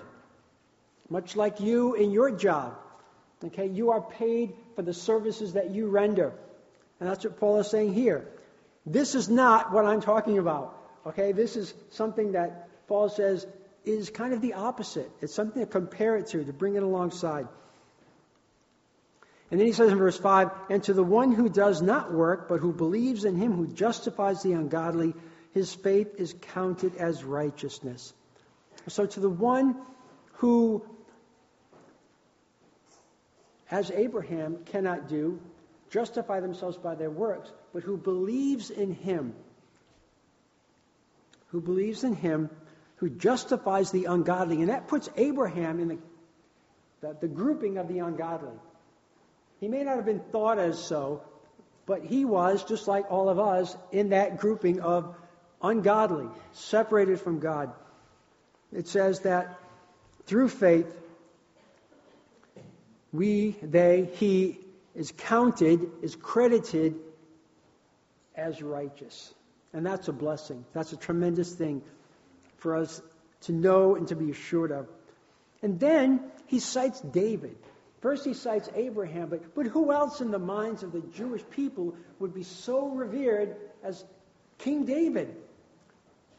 Much 1.09 1.35
like 1.35 1.59
you 1.59 1.95
in 1.95 2.11
your 2.11 2.31
job. 2.31 2.77
Okay, 3.43 3.67
you 3.67 3.91
are 3.91 4.01
paid 4.01 4.53
for 4.75 4.81
the 4.81 4.93
services 4.93 5.53
that 5.53 5.69
you 5.69 5.87
render. 5.87 6.33
And 6.99 7.09
that's 7.09 7.23
what 7.23 7.39
Paul 7.39 7.59
is 7.59 7.69
saying 7.69 7.93
here. 7.93 8.27
This 8.85 9.15
is 9.15 9.29
not 9.29 9.71
what 9.71 9.85
I'm 9.85 10.01
talking 10.01 10.37
about. 10.37 10.75
Okay, 11.05 11.31
this 11.31 11.55
is 11.55 11.73
something 11.91 12.31
that 12.31 12.67
Paul 12.87 13.09
says 13.09 13.45
is 13.87 14.09
kind 14.09 14.33
of 14.33 14.41
the 14.41 14.53
opposite. 14.53 15.09
It's 15.21 15.33
something 15.33 15.61
to 15.61 15.69
compare 15.69 16.17
it 16.17 16.27
to, 16.27 16.43
to 16.43 16.53
bring 16.53 16.75
it 16.75 16.83
alongside. 16.83 17.47
And 19.49 19.59
then 19.59 19.67
he 19.67 19.73
says 19.73 19.91
in 19.91 19.97
verse 19.97 20.17
5 20.17 20.49
And 20.69 20.83
to 20.83 20.93
the 20.93 21.03
one 21.03 21.31
who 21.31 21.49
does 21.49 21.81
not 21.81 22.13
work, 22.13 22.49
but 22.49 22.59
who 22.59 22.73
believes 22.73 23.23
in 23.23 23.35
him 23.35 23.53
who 23.53 23.67
justifies 23.67 24.43
the 24.43 24.53
ungodly, 24.53 25.13
his 25.53 25.73
faith 25.73 26.15
is 26.17 26.35
counted 26.53 26.95
as 26.97 27.23
righteousness. 27.23 28.13
So 28.87 29.05
to 29.05 29.19
the 29.19 29.29
one 29.29 29.75
who 30.33 30.85
as 33.69 33.91
Abraham 33.91 34.59
cannot 34.65 35.09
do, 35.09 35.39
justify 35.89 36.39
themselves 36.39 36.77
by 36.77 36.95
their 36.95 37.09
works, 37.09 37.51
but 37.73 37.83
who 37.83 37.97
believes 37.97 38.69
in 38.69 38.93
him, 38.93 39.33
who 41.47 41.61
believes 41.61 42.03
in 42.03 42.15
him, 42.15 42.49
who 42.97 43.09
justifies 43.09 43.91
the 43.91 44.05
ungodly. 44.05 44.57
And 44.57 44.69
that 44.69 44.87
puts 44.87 45.09
Abraham 45.17 45.79
in 45.79 45.87
the, 45.87 45.97
the, 47.01 47.17
the 47.21 47.27
grouping 47.27 47.77
of 47.77 47.87
the 47.87 47.99
ungodly. 47.99 48.57
He 49.59 49.67
may 49.67 49.83
not 49.83 49.95
have 49.95 50.05
been 50.05 50.21
thought 50.31 50.59
as 50.59 50.83
so, 50.83 51.21
but 51.85 52.03
he 52.03 52.25
was, 52.25 52.63
just 52.63 52.87
like 52.87 53.05
all 53.09 53.29
of 53.29 53.39
us, 53.39 53.75
in 53.91 54.09
that 54.09 54.39
grouping 54.39 54.81
of 54.81 55.15
ungodly, 55.61 56.27
separated 56.51 57.19
from 57.19 57.39
God. 57.39 57.71
It 58.73 58.87
says 58.87 59.21
that 59.21 59.57
through 60.25 60.49
faith, 60.49 60.87
we, 63.13 63.55
they, 63.61 64.09
he 64.15 64.59
is 64.93 65.13
counted, 65.17 65.87
is 66.01 66.15
credited 66.15 66.95
as 68.35 68.61
righteous. 68.61 69.33
And 69.71 69.85
that's 69.85 70.07
a 70.07 70.13
blessing. 70.13 70.65
That's 70.73 70.93
a 70.93 70.97
tremendous 70.97 71.53
thing 71.53 71.81
for 72.57 72.75
us 72.75 73.01
to 73.41 73.51
know 73.51 73.95
and 73.95 74.07
to 74.07 74.15
be 74.15 74.31
assured 74.31 74.71
of. 74.71 74.87
And 75.61 75.79
then 75.79 76.21
he 76.47 76.59
cites 76.59 76.99
David. 77.01 77.55
First 78.01 78.25
he 78.25 78.33
cites 78.33 78.69
Abraham, 78.75 79.29
but, 79.29 79.55
but 79.55 79.65
who 79.65 79.91
else 79.91 80.21
in 80.21 80.31
the 80.31 80.39
minds 80.39 80.83
of 80.83 80.91
the 80.91 81.01
Jewish 81.15 81.41
people 81.51 81.95
would 82.19 82.33
be 82.33 82.43
so 82.43 82.89
revered 82.89 83.55
as 83.83 84.03
King 84.59 84.85
David? 84.85 85.35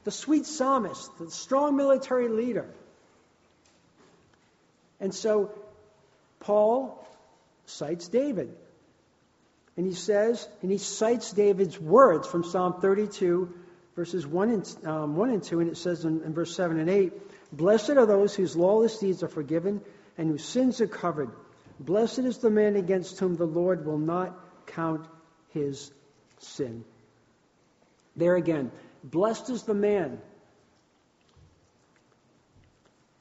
The 0.05 0.11
sweet 0.11 0.47
psalmist, 0.47 1.11
the 1.19 1.31
strong 1.31 1.77
military 1.77 2.29
leader. 2.29 2.67
And 5.01 5.15
so 5.15 5.51
Paul 6.41 7.07
cites 7.67 8.09
David. 8.09 8.55
And 9.77 9.87
he 9.87 9.95
says, 9.95 10.49
and 10.63 10.71
he 10.71 10.79
cites 10.79 11.33
David's 11.33 11.79
words 11.79 12.27
from 12.27 12.45
Psalm 12.45 12.81
32, 12.81 13.53
verses 13.99 14.25
1 14.25 14.51
and, 14.51 14.77
um, 14.87 15.17
1 15.17 15.31
and 15.31 15.43
2, 15.43 15.59
and 15.59 15.71
it 15.71 15.77
says 15.77 16.05
in, 16.05 16.23
in 16.23 16.33
verse 16.33 16.55
7 16.55 16.79
and 16.79 16.89
8 16.89 17.13
Blessed 17.51 17.91
are 17.91 18.07
those 18.07 18.33
whose 18.33 18.55
lawless 18.55 18.97
deeds 18.99 19.25
are 19.25 19.29
forgiven 19.29 19.81
and 20.17 20.31
whose 20.31 20.45
sins 20.45 20.81
are 20.81 20.87
covered. 20.87 21.33
Blessed 21.81 22.21
is 22.21 22.39
the 22.39 22.49
man 22.49 22.77
against 22.77 23.19
whom 23.19 23.35
the 23.35 23.45
Lord 23.45 23.85
will 23.85 23.99
not 23.99 24.39
count 24.67 25.05
his 25.49 25.91
sin. 26.39 26.85
There 28.15 28.37
again, 28.37 28.71
blessed 29.03 29.51
is 29.51 29.65
the 29.65 29.75
man 29.75 30.21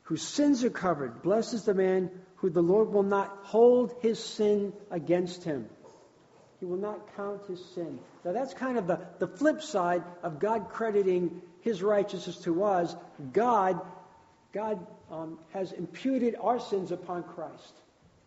whose 0.03 0.21
sins 0.21 0.63
are 0.63 0.69
covered. 0.69 1.23
Blessed 1.23 1.55
is 1.55 1.63
the 1.63 1.73
man 1.73 2.11
who 2.35 2.51
the 2.51 2.61
Lord 2.61 2.93
will 2.93 3.01
not 3.01 3.35
hold 3.41 3.95
his 4.01 4.23
sin 4.23 4.73
against 4.91 5.43
him. 5.43 5.69
He 6.59 6.65
will 6.65 6.77
not 6.77 7.15
count 7.15 7.45
his 7.47 7.63
sin. 7.75 7.99
Now, 8.25 8.31
that's 8.31 8.53
kind 8.53 8.77
of 8.77 8.87
the, 8.87 8.99
the 9.19 9.27
flip 9.27 9.61
side 9.61 10.03
of 10.23 10.39
God 10.39 10.69
crediting 10.69 11.41
his 11.61 11.83
righteousness 11.83 12.37
to 12.39 12.63
us. 12.63 12.95
God, 13.31 13.79
God 14.53 14.85
um, 15.11 15.37
has 15.53 15.71
imputed 15.71 16.35
our 16.41 16.59
sins 16.59 16.91
upon 16.91 17.23
Christ. 17.23 17.73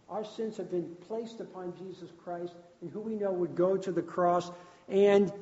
Our 0.08 0.24
sins 0.24 0.56
have 0.58 0.70
been 0.70 0.96
placed 1.08 1.40
upon 1.40 1.72
Jesus 1.76 2.10
Christ, 2.24 2.52
and 2.80 2.90
who 2.90 3.00
we 3.00 3.14
know 3.14 3.32
would 3.32 3.56
go 3.56 3.76
to 3.76 3.92
the 3.92 4.02
cross. 4.02 4.50
And 4.88 5.32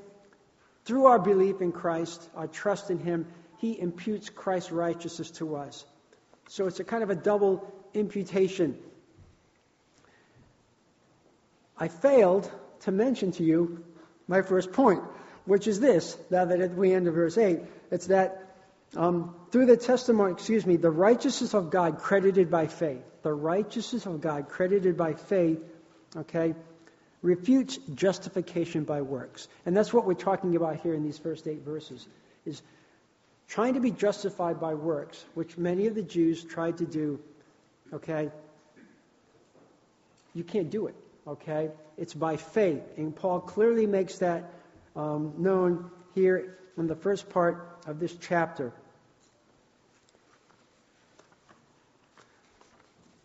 through 0.84 1.06
our 1.06 1.18
belief 1.18 1.60
in 1.60 1.72
Christ, 1.72 2.28
our 2.34 2.46
trust 2.46 2.90
in 2.90 2.98
him, 2.98 3.26
he 3.58 3.78
imputes 3.78 4.30
Christ's 4.30 4.72
righteousness 4.72 5.30
to 5.32 5.56
us. 5.56 5.84
So 6.48 6.66
it's 6.66 6.80
a 6.80 6.84
kind 6.84 7.02
of 7.02 7.10
a 7.10 7.14
double 7.14 7.70
imputation. 7.92 8.78
I 11.76 11.88
failed 11.88 12.50
to 12.80 12.92
mention 12.92 13.32
to 13.32 13.44
you 13.44 13.84
my 14.26 14.42
first 14.42 14.72
point, 14.72 15.02
which 15.44 15.66
is 15.66 15.80
this, 15.80 16.16
now 16.30 16.44
that 16.44 16.60
at 16.60 16.78
the 16.78 16.94
end 16.94 17.08
of 17.08 17.14
verse 17.14 17.38
8, 17.38 17.60
it's 17.90 18.06
that 18.08 18.44
um, 18.96 19.34
through 19.50 19.66
the 19.66 19.76
testimony, 19.76 20.32
excuse 20.32 20.64
me, 20.64 20.76
the 20.76 20.90
righteousness 20.90 21.54
of 21.54 21.70
God 21.70 21.98
credited 21.98 22.50
by 22.50 22.66
faith, 22.66 23.02
the 23.22 23.32
righteousness 23.32 24.06
of 24.06 24.20
God 24.20 24.48
credited 24.48 24.96
by 24.96 25.14
faith, 25.14 25.60
okay, 26.16 26.54
refutes 27.22 27.76
justification 27.94 28.84
by 28.84 29.02
works. 29.02 29.48
And 29.66 29.76
that's 29.76 29.92
what 29.92 30.06
we're 30.06 30.14
talking 30.14 30.56
about 30.56 30.80
here 30.80 30.94
in 30.94 31.02
these 31.02 31.18
first 31.18 31.46
eight 31.46 31.62
verses, 31.62 32.06
is 32.46 32.62
trying 33.48 33.74
to 33.74 33.80
be 33.80 33.90
justified 33.90 34.60
by 34.60 34.74
works, 34.74 35.24
which 35.34 35.58
many 35.58 35.86
of 35.86 35.94
the 35.94 36.02
Jews 36.02 36.44
tried 36.44 36.78
to 36.78 36.86
do 36.86 37.20
okay? 37.92 38.30
You 40.34 40.44
can't 40.44 40.70
do 40.70 40.86
it, 40.86 40.94
okay? 41.28 41.70
It's 41.96 42.14
by 42.14 42.36
faith. 42.36 42.82
And 42.96 43.14
Paul 43.14 43.40
clearly 43.40 43.86
makes 43.86 44.18
that 44.18 44.50
um, 44.96 45.34
known 45.38 45.90
here 46.14 46.58
in 46.76 46.86
the 46.86 46.96
first 46.96 47.28
part 47.28 47.78
of 47.86 48.00
this 48.00 48.14
chapter. 48.20 48.72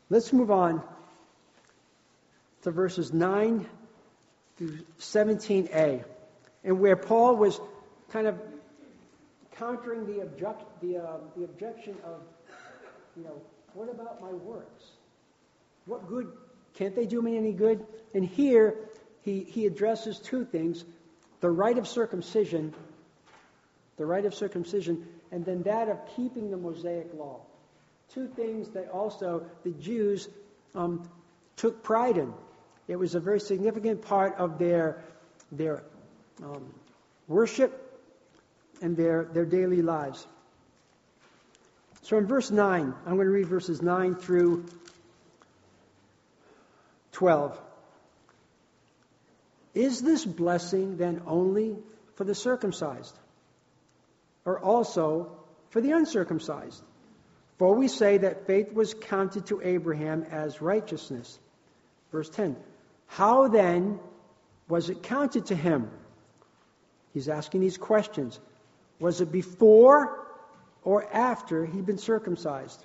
Let's 0.10 0.32
move 0.34 0.52
on 0.52 0.84
to 2.64 2.72
verses 2.72 3.12
9 3.12 3.66
through 4.58 4.80
17a, 5.00 6.04
and 6.64 6.80
where 6.80 6.96
Paul 6.96 7.36
was 7.36 7.60
kind 8.12 8.28
of 8.28 8.40
countering 9.58 10.06
the, 10.06 10.22
object, 10.22 10.64
the, 10.82 10.98
uh, 10.98 11.18
the 11.36 11.46
objection 11.46 11.96
of, 12.04 12.22
you 13.18 13.24
know, 13.24 13.42
what 13.74 13.90
about 13.90 14.22
my 14.22 14.32
works? 14.32 14.84
What 15.86 16.08
good? 16.08 16.32
Can't 16.76 16.96
they 16.96 17.06
do 17.06 17.22
me 17.22 17.38
any 17.38 17.54
good? 17.54 17.86
And 18.14 18.26
here, 18.26 18.76
he, 19.22 19.44
he 19.44 19.66
addresses 19.66 20.20
two 20.20 20.46
things 20.46 20.84
the 21.42 21.50
rite 21.50 21.78
of 21.78 21.88
circumcision, 21.88 22.74
the 23.98 24.06
rite 24.06 24.26
of 24.26 24.34
circumcision, 24.34 25.06
and 25.32 25.46
then 25.46 25.62
that 25.64 25.90
of 25.90 26.00
keeping 26.16 26.50
the 26.50 26.58
Mosaic 26.58 27.14
law. 27.14 27.42
two 28.14 28.28
things 28.28 28.70
that 28.70 28.90
also 28.90 29.46
the 29.64 29.72
Jews 29.72 30.30
um, 30.74 31.10
took 31.58 31.84
pride 31.84 32.18
in. 32.18 32.34
It 32.88 32.98
was 32.98 33.16
a 33.16 33.20
very 33.20 33.40
significant 33.40 34.02
part 34.02 34.36
of 34.38 34.58
their, 34.58 35.04
their 35.52 35.84
um, 36.42 36.74
worship 37.28 38.02
and 38.82 38.96
their, 38.96 39.26
their 39.26 39.46
daily 39.46 39.82
lives. 39.82 40.26
So 42.04 42.18
in 42.18 42.28
verse 42.28 42.52
9, 42.52 42.94
I'm 43.06 43.16
going 43.16 43.28
to 43.28 43.34
read 43.34 43.48
verses 43.48 43.82
9 43.82 44.16
through 44.16 44.66
12. 47.14 47.60
Is 49.74 50.02
this 50.02 50.24
blessing 50.24 50.98
then 50.98 51.22
only 51.26 51.76
for 52.16 52.24
the 52.26 52.36
circumcised, 52.36 53.18
or 54.46 54.60
also 54.60 55.32
for 55.72 55.82
the 55.82 55.92
uncircumcised? 55.92 56.84
For 57.58 57.76
we 57.76 57.88
say 57.88 58.18
that 58.20 58.46
faith 58.46 58.74
was 58.74 58.94
counted 58.94 59.48
to 59.48 59.62
Abraham 59.64 60.26
as 60.30 60.62
righteousness. 60.62 61.40
Verse 62.12 62.30
10 62.30 62.56
How 63.08 63.48
then 63.48 64.00
was 64.68 64.90
it 64.90 65.04
counted 65.04 65.48
to 65.48 65.56
him? 65.56 65.90
He's 67.14 67.30
asking 67.30 67.62
these 67.62 67.78
questions. 67.78 68.40
Was 69.00 69.22
it 69.22 69.32
before 69.32 70.28
or 70.84 71.06
after 71.14 71.66
he'd 71.66 71.86
been 71.86 71.98
circumcised? 71.98 72.84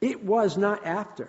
It 0.00 0.24
was 0.24 0.56
not 0.56 0.86
after, 0.86 1.28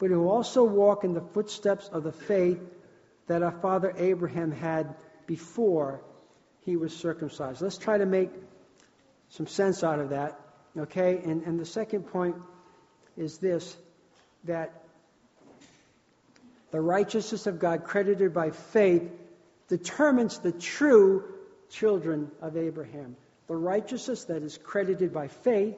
but 0.00 0.10
who 0.10 0.28
also 0.28 0.64
walk 0.64 1.04
in 1.04 1.12
the 1.12 1.20
footsteps 1.20 1.88
of 1.92 2.02
the 2.02 2.10
faith 2.10 2.58
that 3.28 3.42
our 3.42 3.52
father 3.52 3.94
Abraham 3.96 4.50
had 4.50 4.96
before 5.26 6.02
he 6.64 6.76
was 6.76 6.96
circumcised. 6.96 7.60
Let's 7.60 7.78
try 7.78 7.98
to 7.98 8.06
make 8.06 8.30
some 9.28 9.46
sense 9.46 9.84
out 9.84 10.00
of 10.00 10.08
that. 10.08 10.40
Okay? 10.76 11.20
And, 11.22 11.42
and 11.42 11.60
the 11.60 11.66
second 11.66 12.04
point 12.04 12.34
is 13.16 13.38
this 13.38 13.76
that 14.44 14.84
the 16.70 16.80
righteousness 16.80 17.46
of 17.46 17.58
God 17.58 17.84
credited 17.84 18.32
by 18.32 18.50
faith 18.50 19.02
determines 19.68 20.38
the 20.38 20.52
true 20.52 21.24
children 21.68 22.30
of 22.40 22.56
Abraham. 22.56 23.16
The 23.48 23.56
righteousness 23.56 24.24
that 24.24 24.42
is 24.42 24.56
credited 24.56 25.12
by 25.12 25.28
faith 25.28 25.76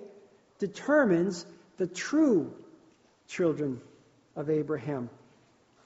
determines 0.60 1.44
the 1.76 1.88
true 1.88 2.54
children 3.26 3.80
of 4.36 4.50
Abraham. 4.50 5.10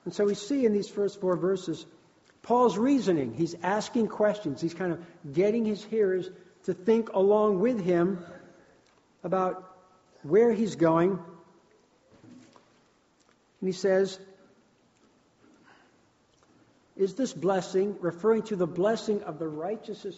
And 0.05 0.15
so 0.15 0.25
we 0.25 0.35
see 0.35 0.65
in 0.65 0.73
these 0.73 0.89
first 0.89 1.21
four 1.21 1.37
verses 1.37 1.85
Paul's 2.43 2.79
reasoning. 2.79 3.35
He's 3.35 3.57
asking 3.63 4.07
questions. 4.07 4.61
He's 4.61 4.75
kind 4.75 4.93
of 4.93 5.33
getting 5.33 5.65
his 5.65 5.83
hearers 5.83 6.31
to 6.65 6.75
think 6.75 7.09
along 7.13 7.59
with 7.59 7.81
him 7.81 8.25
about 9.25 9.69
where 10.23 10.53
he's 10.53 10.77
going. 10.77 11.19
And 13.61 13.69
he 13.69 13.73
says, 13.73 14.19
Is 16.97 17.15
this 17.15 17.33
blessing 17.33 17.97
referring 18.01 18.43
to 18.45 18.57
the 18.57 18.67
blessing 18.67 19.23
of 19.25 19.41
the 19.41 19.49
righteousness 19.49 20.17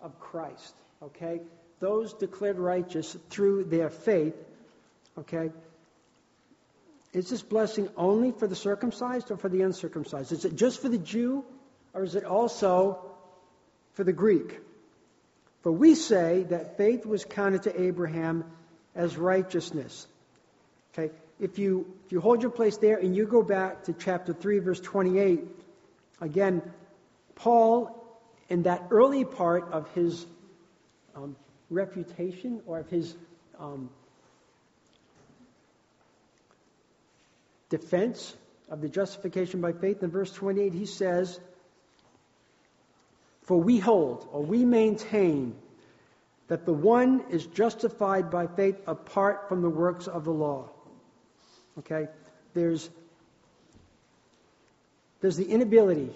of 0.00 0.18
Christ? 0.18 0.74
Okay? 1.02 1.42
Those 1.80 2.14
declared 2.14 2.58
righteous 2.58 3.16
through 3.28 3.64
their 3.64 3.90
faith. 3.90 4.34
Okay? 5.18 5.50
Is 7.12 7.28
this 7.28 7.42
blessing 7.42 7.88
only 7.96 8.32
for 8.32 8.46
the 8.46 8.56
circumcised 8.56 9.30
or 9.30 9.36
for 9.36 9.48
the 9.48 9.62
uncircumcised? 9.62 10.32
Is 10.32 10.44
it 10.44 10.56
just 10.56 10.80
for 10.80 10.88
the 10.88 10.98
Jew 10.98 11.44
or 11.92 12.04
is 12.04 12.14
it 12.14 12.24
also 12.24 12.98
for 13.94 14.04
the 14.04 14.12
Greek? 14.12 14.58
For 15.62 15.70
we 15.70 15.94
say 15.94 16.44
that 16.44 16.76
faith 16.76 17.04
was 17.04 17.24
counted 17.24 17.64
to 17.64 17.82
Abraham 17.82 18.44
as 18.94 19.16
righteousness. 19.16 20.06
Okay, 20.92 21.12
if 21.38 21.58
you 21.58 21.86
if 22.06 22.12
you 22.12 22.20
hold 22.20 22.42
your 22.42 22.50
place 22.50 22.76
there 22.78 22.96
and 22.96 23.14
you 23.14 23.26
go 23.26 23.42
back 23.42 23.84
to 23.84 23.92
chapter 23.92 24.32
3 24.32 24.58
verse 24.60 24.80
28, 24.80 25.40
again, 26.20 26.62
Paul 27.34 27.98
in 28.48 28.64
that 28.64 28.86
early 28.90 29.24
part 29.24 29.70
of 29.72 29.88
his 29.94 30.26
um, 31.14 31.36
refutation 31.70 32.60
or 32.66 32.80
of 32.80 32.88
his 32.90 33.14
um, 33.58 33.88
defense 37.72 38.36
of 38.68 38.82
the 38.82 38.88
justification 38.88 39.60
by 39.60 39.72
faith 39.72 40.02
in 40.02 40.10
verse 40.10 40.30
28, 40.30 40.74
he 40.74 40.86
says, 40.86 41.40
for 43.42 43.60
we 43.60 43.78
hold, 43.78 44.28
or 44.30 44.42
we 44.42 44.64
maintain, 44.64 45.56
that 46.48 46.66
the 46.66 46.72
one 46.72 47.24
is 47.30 47.46
justified 47.46 48.30
by 48.30 48.46
faith 48.46 48.76
apart 48.86 49.48
from 49.48 49.62
the 49.62 49.70
works 49.70 50.06
of 50.06 50.24
the 50.24 50.30
law. 50.30 50.68
Okay? 51.78 52.08
There's, 52.52 52.88
there's 55.22 55.36
the 55.36 55.48
inability 55.48 56.14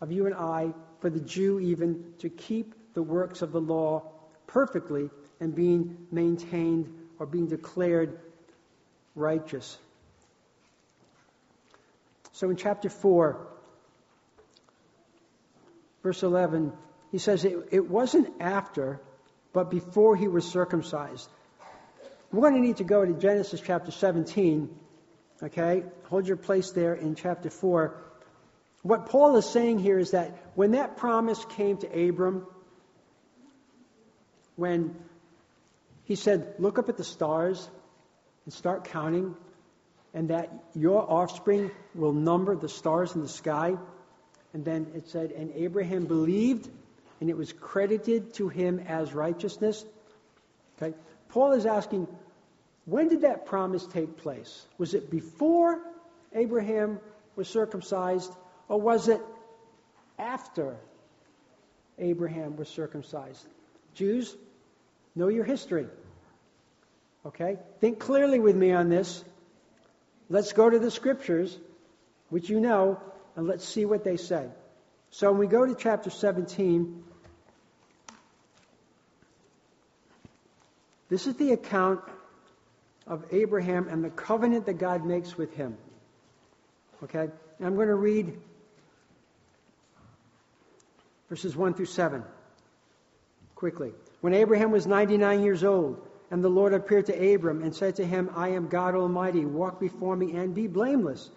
of 0.00 0.12
you 0.12 0.26
and 0.26 0.34
I, 0.34 0.72
for 1.00 1.10
the 1.10 1.20
Jew 1.20 1.58
even, 1.58 2.14
to 2.20 2.28
keep 2.28 2.74
the 2.94 3.02
works 3.02 3.42
of 3.42 3.50
the 3.50 3.60
law 3.60 4.04
perfectly 4.46 5.10
and 5.40 5.54
being 5.54 6.06
maintained 6.12 6.92
or 7.18 7.26
being 7.26 7.48
declared 7.48 8.18
righteous. 9.16 9.76
So 12.36 12.50
in 12.50 12.56
chapter 12.56 12.90
4, 12.90 13.46
verse 16.02 16.22
11, 16.22 16.70
he 17.10 17.16
says 17.16 17.46
it, 17.46 17.56
it 17.70 17.88
wasn't 17.88 18.28
after, 18.40 19.00
but 19.54 19.70
before 19.70 20.16
he 20.16 20.28
was 20.28 20.44
circumcised. 20.44 21.30
We're 22.30 22.42
going 22.42 22.60
to 22.60 22.66
need 22.66 22.76
to 22.76 22.84
go 22.84 23.06
to 23.06 23.14
Genesis 23.14 23.62
chapter 23.64 23.90
17. 23.90 24.68
Okay? 25.44 25.84
Hold 26.10 26.28
your 26.28 26.36
place 26.36 26.72
there 26.72 26.92
in 26.92 27.14
chapter 27.14 27.48
4. 27.48 27.96
What 28.82 29.06
Paul 29.06 29.36
is 29.36 29.46
saying 29.46 29.78
here 29.78 29.98
is 29.98 30.10
that 30.10 30.36
when 30.54 30.72
that 30.72 30.98
promise 30.98 31.42
came 31.56 31.78
to 31.78 32.08
Abram, 32.08 32.46
when 34.56 34.94
he 36.04 36.16
said, 36.16 36.56
Look 36.58 36.78
up 36.78 36.90
at 36.90 36.98
the 36.98 37.04
stars 37.04 37.66
and 38.44 38.52
start 38.52 38.84
counting, 38.84 39.34
and 40.16 40.30
that 40.30 40.50
your 40.74 41.08
offspring 41.08 41.70
will 41.94 42.14
number 42.14 42.56
the 42.56 42.70
stars 42.70 43.14
in 43.14 43.20
the 43.20 43.28
sky, 43.28 43.76
and 44.54 44.64
then 44.64 44.86
it 44.94 45.06
said, 45.10 45.30
and 45.30 45.52
Abraham 45.54 46.06
believed, 46.06 46.66
and 47.20 47.28
it 47.28 47.36
was 47.36 47.52
credited 47.52 48.32
to 48.34 48.48
him 48.48 48.80
as 48.88 49.12
righteousness. 49.12 49.84
Okay? 50.82 50.96
Paul 51.28 51.52
is 51.52 51.66
asking, 51.66 52.08
when 52.86 53.08
did 53.08 53.20
that 53.20 53.44
promise 53.44 53.86
take 53.86 54.16
place? 54.16 54.64
Was 54.78 54.94
it 54.94 55.10
before 55.10 55.82
Abraham 56.34 56.98
was 57.36 57.46
circumcised, 57.46 58.32
or 58.70 58.80
was 58.80 59.08
it 59.08 59.20
after 60.18 60.76
Abraham 61.98 62.56
was 62.56 62.70
circumcised? 62.70 63.46
Jews, 63.92 64.34
know 65.14 65.28
your 65.28 65.44
history. 65.44 65.88
Okay? 67.26 67.58
Think 67.82 67.98
clearly 67.98 68.38
with 68.38 68.56
me 68.56 68.72
on 68.72 68.88
this. 68.88 69.22
Let's 70.28 70.52
go 70.52 70.68
to 70.68 70.78
the 70.78 70.90
scriptures, 70.90 71.56
which 72.30 72.48
you 72.48 72.60
know, 72.60 73.00
and 73.36 73.46
let's 73.46 73.64
see 73.64 73.84
what 73.84 74.04
they 74.04 74.16
say. 74.16 74.48
So 75.10 75.30
when 75.30 75.38
we 75.38 75.46
go 75.46 75.64
to 75.64 75.74
chapter 75.74 76.10
17, 76.10 77.04
this 81.08 81.26
is 81.26 81.36
the 81.36 81.52
account 81.52 82.00
of 83.06 83.24
Abraham 83.30 83.88
and 83.88 84.02
the 84.02 84.10
covenant 84.10 84.66
that 84.66 84.78
God 84.78 85.04
makes 85.04 85.36
with 85.36 85.54
him. 85.54 85.76
Okay? 87.04 87.28
And 87.58 87.66
I'm 87.66 87.76
going 87.76 87.88
to 87.88 87.94
read 87.94 88.36
verses 91.28 91.56
1 91.56 91.74
through 91.74 91.86
7 91.86 92.22
quickly. 93.54 93.92
When 94.20 94.34
Abraham 94.34 94.70
was 94.70 94.86
99 94.86 95.42
years 95.42 95.64
old, 95.64 96.05
and 96.30 96.42
the 96.42 96.48
Lord 96.48 96.74
appeared 96.74 97.06
to 97.06 97.34
Abram 97.34 97.62
and 97.62 97.74
said 97.74 97.96
to 97.96 98.06
him, 98.06 98.30
I 98.34 98.50
am 98.50 98.68
God 98.68 98.94
Almighty, 98.94 99.44
walk 99.44 99.80
before 99.80 100.16
me 100.16 100.36
and 100.36 100.54
be 100.54 100.66
blameless 100.66 101.30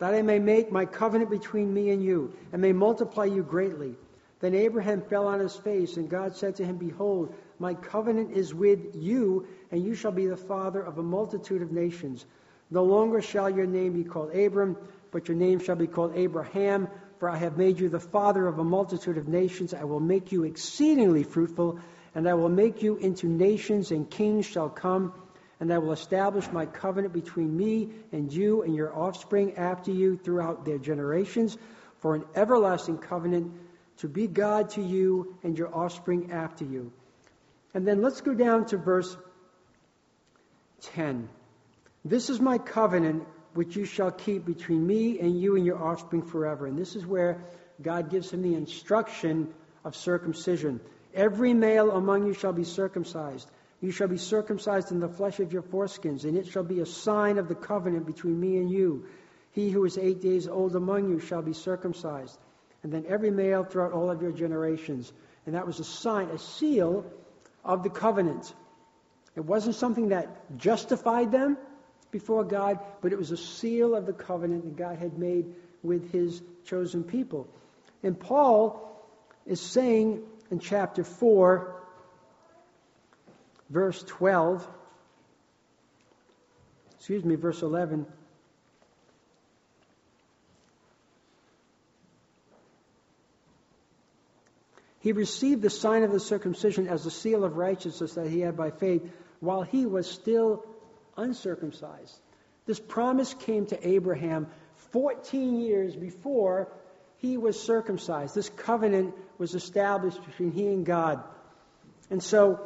that 0.00 0.14
I 0.14 0.22
may 0.22 0.38
make 0.38 0.72
my 0.72 0.86
covenant 0.86 1.30
between 1.30 1.72
me 1.72 1.90
and 1.90 2.02
you, 2.02 2.32
and 2.52 2.60
may 2.60 2.72
multiply 2.72 3.26
you 3.26 3.42
greatly. 3.42 3.94
Then 4.40 4.54
Abraham 4.54 5.02
fell 5.02 5.26
on 5.26 5.40
his 5.40 5.54
face, 5.54 5.98
and 5.98 6.08
God 6.08 6.34
said 6.34 6.56
to 6.56 6.64
him, 6.64 6.78
Behold, 6.78 7.34
My 7.58 7.74
covenant 7.74 8.32
is 8.32 8.54
with 8.54 8.96
you, 8.96 9.46
and 9.70 9.84
you 9.84 9.94
shall 9.94 10.10
be 10.10 10.26
the 10.26 10.38
father 10.38 10.80
of 10.80 10.96
a 10.96 11.02
multitude 11.02 11.60
of 11.60 11.70
nations. 11.70 12.24
No 12.70 12.82
longer 12.82 13.20
shall 13.20 13.50
your 13.50 13.66
name 13.66 13.92
be 13.92 14.04
called 14.04 14.34
Abram, 14.34 14.78
but 15.10 15.28
your 15.28 15.36
name 15.36 15.58
shall 15.58 15.76
be 15.76 15.86
called 15.86 16.16
Abraham, 16.16 16.88
for 17.18 17.28
I 17.28 17.36
have 17.36 17.58
made 17.58 17.78
you 17.78 17.90
the 17.90 18.00
father 18.00 18.46
of 18.46 18.58
a 18.58 18.64
multitude 18.64 19.18
of 19.18 19.28
nations. 19.28 19.74
I 19.74 19.84
will 19.84 20.00
make 20.00 20.32
you 20.32 20.44
exceedingly 20.44 21.24
fruitful, 21.24 21.78
and 22.14 22.28
I 22.28 22.34
will 22.34 22.48
make 22.48 22.82
you 22.82 22.96
into 22.96 23.26
nations, 23.26 23.90
and 23.90 24.10
kings 24.10 24.46
shall 24.46 24.68
come. 24.68 25.12
And 25.60 25.70
I 25.72 25.78
will 25.78 25.92
establish 25.92 26.50
my 26.50 26.64
covenant 26.64 27.12
between 27.12 27.54
me 27.54 27.90
and 28.12 28.32
you 28.32 28.62
and 28.62 28.74
your 28.74 28.96
offspring 28.96 29.56
after 29.58 29.90
you 29.90 30.16
throughout 30.16 30.64
their 30.64 30.78
generations 30.78 31.58
for 31.98 32.14
an 32.14 32.24
everlasting 32.34 32.96
covenant 32.96 33.52
to 33.98 34.08
be 34.08 34.26
God 34.26 34.70
to 34.70 34.82
you 34.82 35.36
and 35.42 35.58
your 35.58 35.74
offspring 35.74 36.32
after 36.32 36.64
you. 36.64 36.92
And 37.74 37.86
then 37.86 38.00
let's 38.00 38.22
go 38.22 38.32
down 38.32 38.64
to 38.66 38.78
verse 38.78 39.14
10. 40.94 41.28
This 42.06 42.30
is 42.30 42.40
my 42.40 42.56
covenant 42.56 43.24
which 43.52 43.76
you 43.76 43.84
shall 43.84 44.10
keep 44.10 44.46
between 44.46 44.86
me 44.86 45.20
and 45.20 45.38
you 45.38 45.56
and 45.56 45.66
your 45.66 45.82
offspring 45.82 46.22
forever. 46.22 46.66
And 46.66 46.78
this 46.78 46.96
is 46.96 47.04
where 47.04 47.42
God 47.82 48.10
gives 48.10 48.30
him 48.32 48.42
the 48.42 48.54
instruction 48.54 49.52
of 49.84 49.94
circumcision. 49.94 50.80
Every 51.14 51.54
male 51.54 51.90
among 51.90 52.26
you 52.26 52.34
shall 52.34 52.52
be 52.52 52.64
circumcised. 52.64 53.50
You 53.80 53.90
shall 53.90 54.08
be 54.08 54.18
circumcised 54.18 54.92
in 54.92 55.00
the 55.00 55.08
flesh 55.08 55.40
of 55.40 55.52
your 55.52 55.62
foreskins, 55.62 56.24
and 56.24 56.36
it 56.36 56.46
shall 56.46 56.62
be 56.62 56.80
a 56.80 56.86
sign 56.86 57.38
of 57.38 57.48
the 57.48 57.54
covenant 57.54 58.06
between 58.06 58.38
me 58.38 58.58
and 58.58 58.70
you. 58.70 59.06
He 59.52 59.70
who 59.70 59.84
is 59.84 59.98
eight 59.98 60.20
days 60.20 60.46
old 60.46 60.76
among 60.76 61.08
you 61.08 61.18
shall 61.18 61.42
be 61.42 61.54
circumcised. 61.54 62.38
And 62.82 62.92
then 62.92 63.04
every 63.08 63.30
male 63.30 63.64
throughout 63.64 63.92
all 63.92 64.10
of 64.10 64.22
your 64.22 64.32
generations. 64.32 65.12
And 65.46 65.54
that 65.54 65.66
was 65.66 65.80
a 65.80 65.84
sign, 65.84 66.28
a 66.28 66.38
seal 66.38 67.04
of 67.64 67.82
the 67.82 67.90
covenant. 67.90 68.54
It 69.34 69.44
wasn't 69.44 69.76
something 69.76 70.08
that 70.08 70.56
justified 70.58 71.32
them 71.32 71.56
before 72.10 72.44
God, 72.44 72.78
but 73.00 73.12
it 73.12 73.18
was 73.18 73.30
a 73.30 73.36
seal 73.36 73.94
of 73.94 74.06
the 74.06 74.12
covenant 74.12 74.64
that 74.64 74.76
God 74.76 74.98
had 74.98 75.18
made 75.18 75.46
with 75.82 76.10
his 76.12 76.42
chosen 76.64 77.04
people. 77.04 77.48
And 78.02 78.18
Paul 78.18 78.86
is 79.46 79.60
saying 79.60 80.22
in 80.50 80.58
chapter 80.58 81.04
4, 81.04 81.74
verse 83.68 84.02
12, 84.06 84.66
excuse 86.96 87.24
me, 87.24 87.36
verse 87.36 87.62
11. 87.62 88.06
He 95.00 95.12
received 95.12 95.62
the 95.62 95.70
sign 95.70 96.02
of 96.02 96.12
the 96.12 96.20
circumcision 96.20 96.86
as 96.86 97.04
the 97.04 97.10
seal 97.10 97.44
of 97.44 97.56
righteousness 97.56 98.14
that 98.14 98.28
he 98.28 98.40
had 98.40 98.56
by 98.56 98.70
faith 98.70 99.02
while 99.40 99.62
he 99.62 99.86
was 99.86 100.10
still 100.10 100.66
uncircumcised. 101.16 102.20
This 102.66 102.78
promise 102.78 103.32
came 103.32 103.66
to 103.66 103.88
Abraham 103.88 104.48
14 104.92 105.60
years 105.60 105.96
before 105.96 106.68
he 107.20 107.36
was 107.36 107.60
circumcised. 107.60 108.34
This 108.34 108.48
covenant 108.48 109.14
was 109.38 109.54
established 109.54 110.24
between 110.24 110.52
he 110.52 110.66
and 110.68 110.84
God. 110.86 111.22
And 112.10 112.22
so 112.22 112.60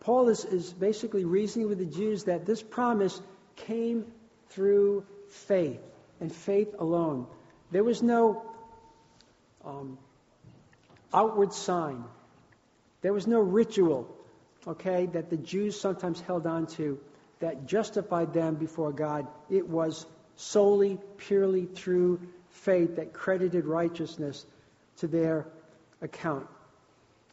Paul 0.00 0.28
is, 0.28 0.44
is 0.44 0.72
basically 0.72 1.24
reasoning 1.24 1.68
with 1.68 1.78
the 1.78 1.86
Jews 1.86 2.24
that 2.24 2.46
this 2.46 2.62
promise 2.62 3.20
came 3.56 4.06
through 4.50 5.04
faith 5.28 5.80
and 6.20 6.34
faith 6.34 6.74
alone. 6.78 7.26
There 7.70 7.84
was 7.84 8.02
no 8.02 8.42
um, 9.64 9.98
outward 11.12 11.52
sign. 11.52 12.04
There 13.02 13.12
was 13.12 13.26
no 13.26 13.40
ritual, 13.40 14.08
okay, 14.66 15.06
that 15.12 15.28
the 15.28 15.36
Jews 15.36 15.78
sometimes 15.78 16.20
held 16.20 16.46
on 16.46 16.66
to 16.78 16.98
that 17.40 17.66
justified 17.66 18.32
them 18.32 18.54
before 18.54 18.92
God. 18.92 19.26
It 19.50 19.68
was 19.68 20.06
solely, 20.36 20.98
purely 21.18 21.66
through 21.66 22.20
faith 22.52 22.96
that 22.96 23.12
credited 23.12 23.64
righteousness 23.64 24.44
to 24.98 25.06
their 25.06 25.46
account. 26.00 26.46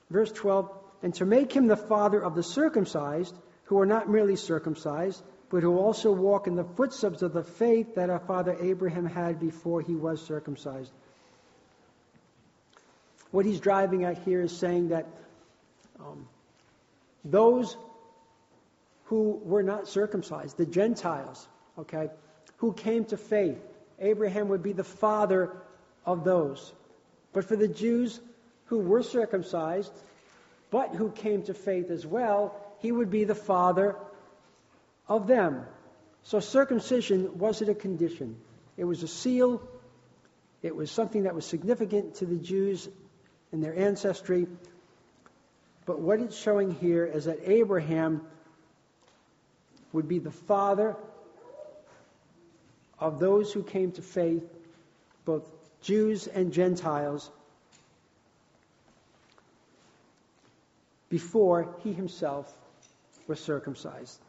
Verse 0.09 0.31
12, 0.31 0.69
and 1.03 1.13
to 1.15 1.25
make 1.25 1.51
him 1.51 1.67
the 1.67 1.77
father 1.77 2.21
of 2.21 2.35
the 2.35 2.43
circumcised, 2.43 3.35
who 3.65 3.79
are 3.79 3.85
not 3.85 4.09
merely 4.09 4.35
circumcised, 4.35 5.21
but 5.49 5.63
who 5.63 5.77
also 5.77 6.11
walk 6.11 6.47
in 6.47 6.55
the 6.55 6.63
footsteps 6.63 7.21
of 7.21 7.33
the 7.33 7.43
faith 7.43 7.95
that 7.95 8.09
our 8.09 8.19
father 8.19 8.55
Abraham 8.59 9.05
had 9.05 9.39
before 9.39 9.81
he 9.81 9.95
was 9.95 10.21
circumcised. 10.25 10.91
What 13.31 13.45
he's 13.45 13.59
driving 13.59 14.05
at 14.05 14.17
here 14.19 14.41
is 14.41 14.55
saying 14.55 14.89
that 14.89 15.07
um, 15.99 16.27
those 17.23 17.77
who 19.05 19.39
were 19.43 19.63
not 19.63 19.87
circumcised, 19.87 20.57
the 20.57 20.65
Gentiles, 20.65 21.47
okay, 21.77 22.09
who 22.57 22.73
came 22.73 23.05
to 23.05 23.17
faith, 23.17 23.59
Abraham 23.99 24.49
would 24.49 24.63
be 24.63 24.73
the 24.73 24.83
father 24.83 25.51
of 26.05 26.23
those. 26.23 26.71
But 27.33 27.45
for 27.45 27.55
the 27.55 27.67
Jews 27.67 28.19
who 28.65 28.79
were 28.79 29.03
circumcised, 29.03 29.91
but 30.71 30.95
who 30.95 31.11
came 31.11 31.43
to 31.43 31.53
faith 31.53 31.89
as 31.89 32.05
well, 32.05 32.55
he 32.79 32.91
would 32.91 33.09
be 33.09 33.23
the 33.23 33.35
father 33.35 33.95
of 35.07 35.27
them. 35.27 35.65
So 36.23 36.39
circumcision 36.39 37.37
wasn't 37.39 37.71
a 37.71 37.75
condition, 37.75 38.37
it 38.77 38.83
was 38.83 39.03
a 39.03 39.07
seal, 39.07 39.61
it 40.61 40.75
was 40.75 40.91
something 40.91 41.23
that 41.23 41.35
was 41.35 41.45
significant 41.45 42.15
to 42.15 42.25
the 42.25 42.35
Jews 42.35 42.87
and 43.51 43.63
their 43.63 43.75
ancestry. 43.75 44.47
But 45.85 45.99
what 45.99 46.19
it's 46.19 46.37
showing 46.37 46.71
here 46.71 47.05
is 47.05 47.25
that 47.25 47.39
Abraham 47.45 48.21
would 49.91 50.07
be 50.07 50.19
the 50.19 50.31
father 50.31 50.95
of 52.99 53.19
those 53.19 53.51
who 53.51 53.63
came 53.63 53.91
to 53.93 54.01
faith, 54.01 54.43
both 55.25 55.47
Jews 55.81 56.27
and 56.27 56.51
Gentiles, 56.51 57.29
before 61.09 61.75
he 61.83 61.93
himself 61.93 62.53
was 63.27 63.39
circumcised. 63.39 64.19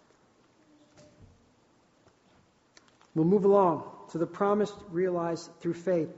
We'll 3.15 3.25
move 3.25 3.45
along 3.45 3.85
to 4.13 4.19
the 4.19 4.27
promise 4.27 4.73
realized 4.91 5.51
through 5.61 5.75
faith. 5.75 6.11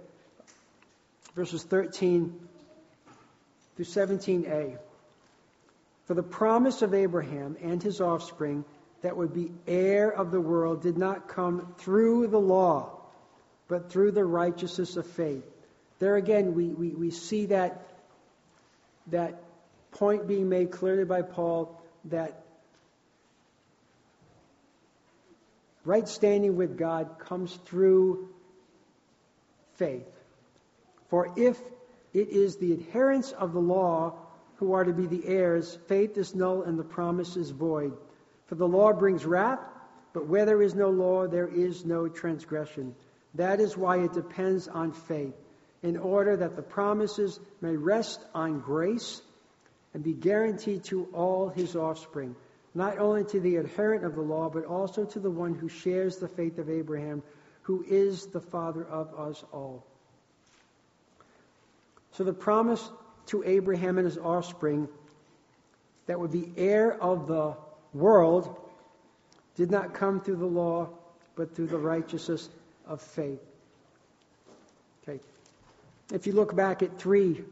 Verses 1.35 1.63
13 1.63 2.39
through 3.77 3.85
17a. 3.85 4.77
For 6.05 6.15
the 6.15 6.23
promise 6.23 6.83
of 6.83 6.93
Abraham 6.95 7.57
and 7.63 7.83
his 7.83 8.01
offspring 8.01 8.65
that 9.03 9.17
would 9.17 9.35
be 9.35 9.51
heir 9.67 10.11
of 10.11 10.31
the 10.31 10.41
world 10.41 10.83
did 10.83 10.97
not 10.97 11.29
come 11.29 11.75
through 11.79 12.29
the 12.29 12.39
law, 12.39 13.01
but 13.69 13.91
through 13.91 14.13
the 14.13 14.25
righteousness 14.25 14.97
of 14.97 15.07
faith. 15.07 15.45
There 15.99 16.17
again, 16.17 16.55
we, 16.55 16.69
we, 16.69 16.89
we 16.91 17.11
see 17.11 17.47
that, 17.47 17.87
that 19.09 19.43
point 19.93 20.27
being 20.27 20.49
made 20.49 20.71
clearly 20.71 21.05
by 21.05 21.23
Paul 21.23 21.81
that 22.07 22.43
right 25.85 26.09
standing 26.09 26.57
with 26.57 26.79
God 26.79 27.19
comes 27.19 27.55
through 27.67 28.29
faith. 29.75 30.07
For 31.09 31.33
if 31.37 31.59
it 32.15 32.29
is 32.29 32.57
the 32.57 32.73
adherents 32.73 33.33
of 33.33 33.53
the 33.53 33.61
law 33.61 34.15
who 34.57 34.75
are 34.75 34.85
to 34.85 34.93
be 34.93 35.07
the 35.07 35.27
heirs. 35.27 35.77
Faith 35.89 36.17
is 36.17 36.35
null 36.35 36.63
and 36.63 36.79
the 36.79 36.85
promise 36.85 37.37
is 37.37 37.51
void. 37.51 37.97
For 38.53 38.57
the 38.57 38.69
law 38.69 38.93
brings 38.93 39.25
wrath, 39.25 39.61
but 40.13 40.27
where 40.27 40.45
there 40.45 40.61
is 40.61 40.75
no 40.75 40.91
law, 40.91 41.27
there 41.27 41.49
is 41.49 41.87
no 41.87 42.07
transgression. 42.07 42.95
That 43.37 43.61
is 43.61 43.79
why 43.79 44.01
it 44.01 44.13
depends 44.13 44.69
on 44.69 44.93
faith, 44.93 45.33
in 45.83 45.97
order 45.97 46.37
that 46.37 46.55
the 46.55 46.61
promises 46.61 47.41
may 47.63 47.77
rest 47.77 48.21
on 48.35 48.61
grace 48.61 49.23
and 49.95 50.05
be 50.05 50.13
guaranteed 50.13 50.85
to 50.85 51.09
all 51.15 51.49
his 51.49 51.75
offspring, 51.75 52.37
not 52.75 52.99
only 52.99 53.25
to 53.25 53.41
the 53.41 53.57
adherent 53.57 54.05
of 54.05 54.17
the 54.17 54.21
law, 54.21 54.51
but 54.51 54.67
also 54.67 55.07
to 55.07 55.19
the 55.19 55.31
one 55.31 55.55
who 55.55 55.71
shares 55.71 56.19
the 56.19 56.29
faith 56.29 56.59
of 56.59 56.69
Abraham, 56.69 57.23
who 57.63 57.83
is 57.89 58.27
the 58.27 58.41
father 58.43 58.85
of 58.85 59.19
us 59.19 59.43
all. 59.51 59.83
So 62.11 62.23
the 62.23 62.35
promise 62.35 62.87
to 63.29 63.43
Abraham 63.45 63.97
and 63.97 64.05
his 64.05 64.19
offspring 64.19 64.89
that 66.07 66.21
would 66.21 66.33
be 66.33 66.53
heir 66.59 66.93
of 66.93 67.27
the 67.27 67.57
world 67.93 68.59
did 69.57 69.71
not 69.71 69.95
come 69.95 70.21
through 70.21 70.37
the 70.37 70.47
law, 70.47 70.89
but 71.37 71.55
through 71.55 71.67
the 71.67 71.79
righteousness 71.79 72.49
of 72.87 73.01
faith. 73.01 73.41
Okay. 75.03 75.21
If 76.13 76.27
you 76.27 76.33
look 76.33 76.55
back 76.55 76.83
at 76.83 76.99
3, 76.99 77.43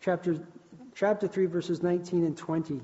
chapter, 0.00 0.38
chapter 0.94 1.28
3, 1.28 1.46
verses 1.46 1.82
19 1.82 2.24
and 2.24 2.36
20, 2.36 2.80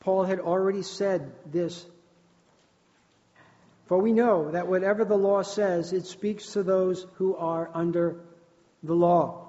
Paul 0.00 0.24
had 0.24 0.40
already 0.40 0.82
said 0.82 1.30
this. 1.50 1.84
For 3.86 3.98
we 3.98 4.12
know 4.12 4.52
that 4.52 4.68
whatever 4.68 5.04
the 5.04 5.16
law 5.16 5.42
says, 5.42 5.92
it 5.92 6.06
speaks 6.06 6.52
to 6.52 6.62
those 6.62 7.06
who 7.14 7.36
are 7.36 7.70
under 7.74 8.20
the 8.82 8.94
law 8.94 9.48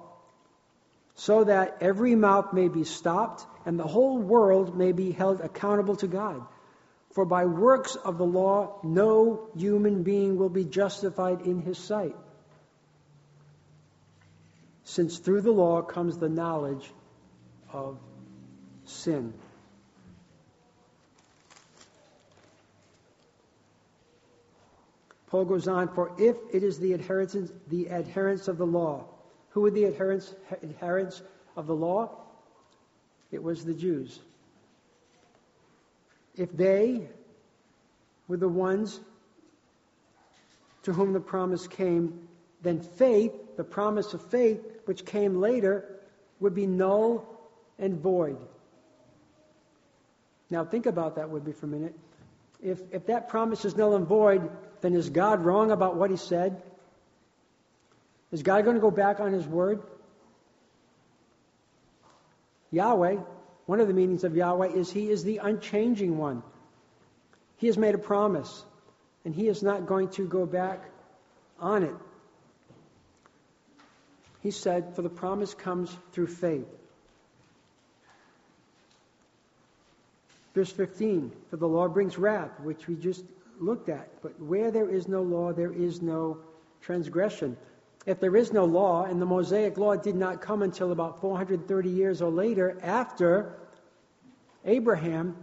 so 1.14 1.44
that 1.44 1.76
every 1.80 2.14
mouth 2.14 2.52
may 2.52 2.68
be 2.68 2.84
stopped 2.84 3.46
and 3.64 3.78
the 3.78 3.86
whole 3.86 4.18
world 4.18 4.76
may 4.76 4.92
be 4.92 5.12
held 5.12 5.40
accountable 5.40 5.96
to 5.96 6.06
God. 6.06 6.42
For 7.12 7.24
by 7.24 7.44
works 7.44 7.94
of 7.94 8.18
the 8.18 8.24
law, 8.24 8.78
no 8.82 9.48
human 9.54 10.02
being 10.02 10.36
will 10.36 10.48
be 10.48 10.64
justified 10.64 11.42
in 11.42 11.60
his 11.60 11.78
sight. 11.78 12.16
Since 14.84 15.18
through 15.18 15.42
the 15.42 15.52
law 15.52 15.82
comes 15.82 16.18
the 16.18 16.28
knowledge 16.28 16.90
of 17.72 17.98
sin. 18.84 19.34
Paul 25.28 25.46
goes 25.46 25.66
on, 25.66 25.88
for 25.94 26.12
if 26.18 26.36
it 26.52 26.62
is 26.62 26.78
the 26.78 26.92
adherents, 26.92 27.34
the 27.68 27.90
adherents 27.90 28.48
of 28.48 28.58
the 28.58 28.66
law, 28.66 29.06
who 29.50 29.64
are 29.64 29.70
the 29.70 29.86
adherents, 29.86 30.34
adherents 30.62 31.22
of 31.56 31.66
the 31.66 31.74
law? 31.74 32.21
It 33.32 33.42
was 33.42 33.64
the 33.64 33.74
Jews. 33.74 34.20
If 36.36 36.54
they 36.56 37.08
were 38.28 38.36
the 38.36 38.48
ones 38.48 39.00
to 40.84 40.92
whom 40.92 41.12
the 41.12 41.20
promise 41.20 41.66
came, 41.66 42.28
then 42.62 42.80
faith, 42.80 43.32
the 43.56 43.64
promise 43.64 44.14
of 44.14 44.22
faith, 44.30 44.60
which 44.84 45.04
came 45.04 45.40
later, 45.40 46.00
would 46.40 46.54
be 46.54 46.66
null 46.66 47.26
and 47.78 47.98
void. 47.98 48.38
Now, 50.50 50.64
think 50.64 50.86
about 50.86 51.16
that 51.16 51.30
with 51.30 51.46
me 51.46 51.52
for 51.52 51.66
a 51.66 51.68
minute. 51.68 51.94
If, 52.62 52.80
if 52.92 53.06
that 53.06 53.28
promise 53.28 53.64
is 53.64 53.76
null 53.76 53.96
and 53.96 54.06
void, 54.06 54.50
then 54.82 54.94
is 54.94 55.08
God 55.08 55.44
wrong 55.44 55.70
about 55.70 55.96
what 55.96 56.10
he 56.10 56.16
said? 56.16 56.62
Is 58.30 58.42
God 58.42 58.64
going 58.64 58.76
to 58.76 58.80
go 58.80 58.90
back 58.90 59.20
on 59.20 59.32
his 59.32 59.46
word? 59.46 59.82
Yahweh, 62.72 63.18
one 63.66 63.80
of 63.80 63.86
the 63.86 63.94
meanings 63.94 64.24
of 64.24 64.34
Yahweh 64.34 64.68
is 64.68 64.90
he 64.90 65.08
is 65.08 65.22
the 65.22 65.38
unchanging 65.38 66.18
one. 66.18 66.42
He 67.58 67.68
has 67.68 67.78
made 67.78 67.94
a 67.94 67.98
promise, 67.98 68.64
and 69.24 69.34
he 69.34 69.46
is 69.46 69.62
not 69.62 69.86
going 69.86 70.08
to 70.10 70.26
go 70.26 70.44
back 70.46 70.80
on 71.60 71.84
it. 71.84 71.94
He 74.42 74.50
said, 74.50 74.96
For 74.96 75.02
the 75.02 75.08
promise 75.08 75.54
comes 75.54 75.96
through 76.12 76.26
faith. 76.26 76.66
Verse 80.54 80.72
15, 80.72 81.30
For 81.50 81.56
the 81.56 81.68
law 81.68 81.88
brings 81.88 82.18
wrath, 82.18 82.58
which 82.60 82.88
we 82.88 82.96
just 82.96 83.24
looked 83.60 83.88
at. 83.88 84.08
But 84.22 84.40
where 84.40 84.70
there 84.70 84.88
is 84.88 85.06
no 85.06 85.22
law, 85.22 85.52
there 85.52 85.72
is 85.72 86.02
no 86.02 86.38
transgression. 86.80 87.56
If 88.04 88.18
there 88.18 88.36
is 88.36 88.52
no 88.52 88.64
law, 88.64 89.04
and 89.04 89.22
the 89.22 89.26
Mosaic 89.26 89.78
law 89.78 89.94
did 89.94 90.16
not 90.16 90.40
come 90.40 90.62
until 90.62 90.90
about 90.90 91.20
430 91.20 91.88
years 91.88 92.20
or 92.20 92.30
later 92.30 92.76
after 92.82 93.54
Abraham, 94.64 95.36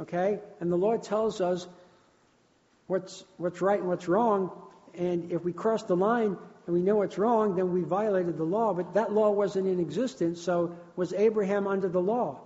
okay, 0.00 0.40
and 0.60 0.72
the 0.72 0.76
Lord 0.76 1.02
tells 1.02 1.40
us 1.40 1.68
what's, 2.88 3.24
what's 3.36 3.60
right 3.60 3.78
and 3.78 3.88
what's 3.88 4.08
wrong, 4.08 4.50
and 4.94 5.30
if 5.30 5.44
we 5.44 5.52
cross 5.52 5.84
the 5.84 5.96
line 5.96 6.36
and 6.66 6.74
we 6.74 6.82
know 6.82 6.96
what's 6.96 7.16
wrong, 7.16 7.54
then 7.54 7.72
we 7.72 7.82
violated 7.82 8.36
the 8.36 8.44
law, 8.44 8.74
but 8.74 8.94
that 8.94 9.12
law 9.12 9.30
wasn't 9.30 9.68
in 9.68 9.78
existence, 9.78 10.40
so 10.40 10.76
was 10.96 11.12
Abraham 11.12 11.68
under 11.68 11.88
the 11.88 12.00
law? 12.00 12.40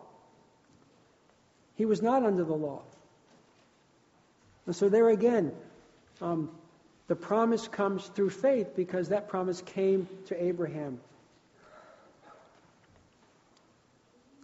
He 1.75 1.87
was 1.87 2.03
not 2.03 2.23
under 2.23 2.45
the 2.45 2.55
law. 2.55 2.83
And 4.67 4.77
so, 4.77 4.89
there 4.89 5.09
again, 5.09 5.53
um, 6.21 6.51
the 7.09 7.17
promise 7.17 7.69
comes 7.69 8.07
through 8.09 8.31
faith 8.31 8.75
because 8.77 9.09
that 9.09 9.29
promise 9.29 9.61
came 9.61 10.09
to 10.27 10.43
Abraham. 10.43 11.01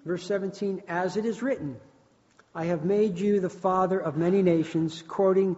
Verse 0.04 0.24
17, 0.26 0.82
as 0.88 1.16
it 1.16 1.24
is 1.24 1.42
written, 1.42 1.76
I 2.54 2.66
have 2.66 2.84
made 2.84 3.18
you 3.18 3.40
the 3.40 3.50
father 3.50 3.98
of 3.98 4.16
many 4.16 4.42
nations, 4.42 5.02
quoting 5.06 5.56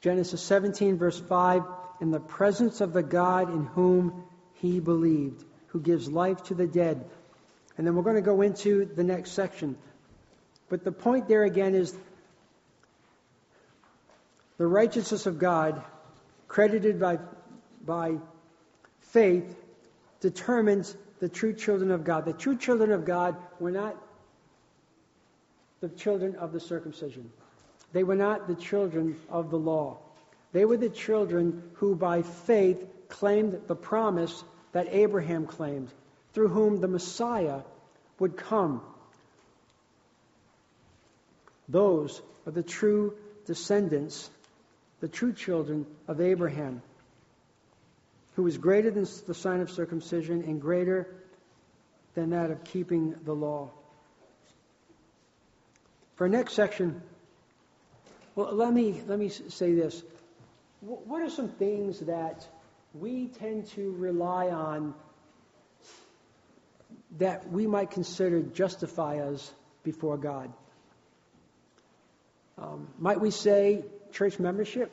Genesis 0.00 0.40
17, 0.40 0.96
verse 0.96 1.20
5, 1.20 1.64
in 2.00 2.10
the 2.10 2.20
presence 2.20 2.80
of 2.80 2.92
the 2.92 3.02
God 3.02 3.52
in 3.52 3.66
whom 3.66 4.24
he 4.54 4.80
believed, 4.80 5.44
who 5.68 5.80
gives 5.80 6.10
life 6.10 6.42
to 6.44 6.54
the 6.54 6.66
dead. 6.66 7.04
And 7.76 7.86
then 7.86 7.94
we're 7.94 8.02
going 8.02 8.16
to 8.16 8.22
go 8.22 8.40
into 8.40 8.84
the 8.84 9.04
next 9.04 9.32
section. 9.32 9.76
But 10.68 10.84
the 10.84 10.92
point 10.92 11.28
there 11.28 11.44
again 11.44 11.74
is 11.74 11.94
the 14.60 14.66
righteousness 14.66 15.24
of 15.24 15.38
God, 15.38 15.82
credited 16.46 17.00
by, 17.00 17.18
by 17.86 18.18
faith, 19.00 19.56
determines 20.20 20.94
the 21.18 21.30
true 21.30 21.54
children 21.54 21.90
of 21.90 22.04
God. 22.04 22.26
The 22.26 22.34
true 22.34 22.58
children 22.58 22.92
of 22.92 23.06
God 23.06 23.36
were 23.58 23.70
not 23.70 23.96
the 25.80 25.88
children 25.88 26.36
of 26.36 26.52
the 26.52 26.60
circumcision. 26.60 27.30
They 27.94 28.04
were 28.04 28.16
not 28.16 28.48
the 28.48 28.54
children 28.54 29.16
of 29.30 29.50
the 29.50 29.56
law. 29.56 29.96
They 30.52 30.66
were 30.66 30.76
the 30.76 30.90
children 30.90 31.62
who, 31.76 31.96
by 31.96 32.20
faith, 32.20 32.84
claimed 33.08 33.58
the 33.66 33.74
promise 33.74 34.44
that 34.72 34.88
Abraham 34.90 35.46
claimed, 35.46 35.88
through 36.34 36.48
whom 36.48 36.82
the 36.82 36.88
Messiah 36.88 37.60
would 38.18 38.36
come. 38.36 38.82
Those 41.66 42.20
are 42.46 42.52
the 42.52 42.62
true 42.62 43.14
descendants 43.46 44.28
the 45.00 45.08
true 45.08 45.32
children 45.32 45.86
of 46.06 46.20
Abraham, 46.20 46.82
who 48.36 48.46
is 48.46 48.58
greater 48.58 48.90
than 48.90 49.06
the 49.26 49.34
sign 49.34 49.60
of 49.60 49.70
circumcision 49.70 50.42
and 50.42 50.60
greater 50.60 51.06
than 52.14 52.30
that 52.30 52.50
of 52.50 52.62
keeping 52.64 53.14
the 53.24 53.32
law. 53.32 53.70
For 56.16 56.24
our 56.24 56.28
next 56.28 56.52
section, 56.52 57.00
well, 58.34 58.52
let 58.54 58.72
me, 58.72 59.02
let 59.06 59.18
me 59.18 59.28
say 59.28 59.74
this. 59.74 60.02
What 60.80 61.22
are 61.22 61.30
some 61.30 61.48
things 61.48 62.00
that 62.00 62.46
we 62.94 63.28
tend 63.28 63.66
to 63.68 63.92
rely 63.92 64.48
on 64.48 64.94
that 67.18 67.50
we 67.50 67.66
might 67.66 67.90
consider 67.90 68.40
justify 68.42 69.18
us 69.18 69.52
before 69.82 70.16
God? 70.16 70.52
Um, 72.58 72.88
might 72.98 73.20
we 73.20 73.30
say 73.30 73.84
church 74.12 74.38
membership. 74.38 74.92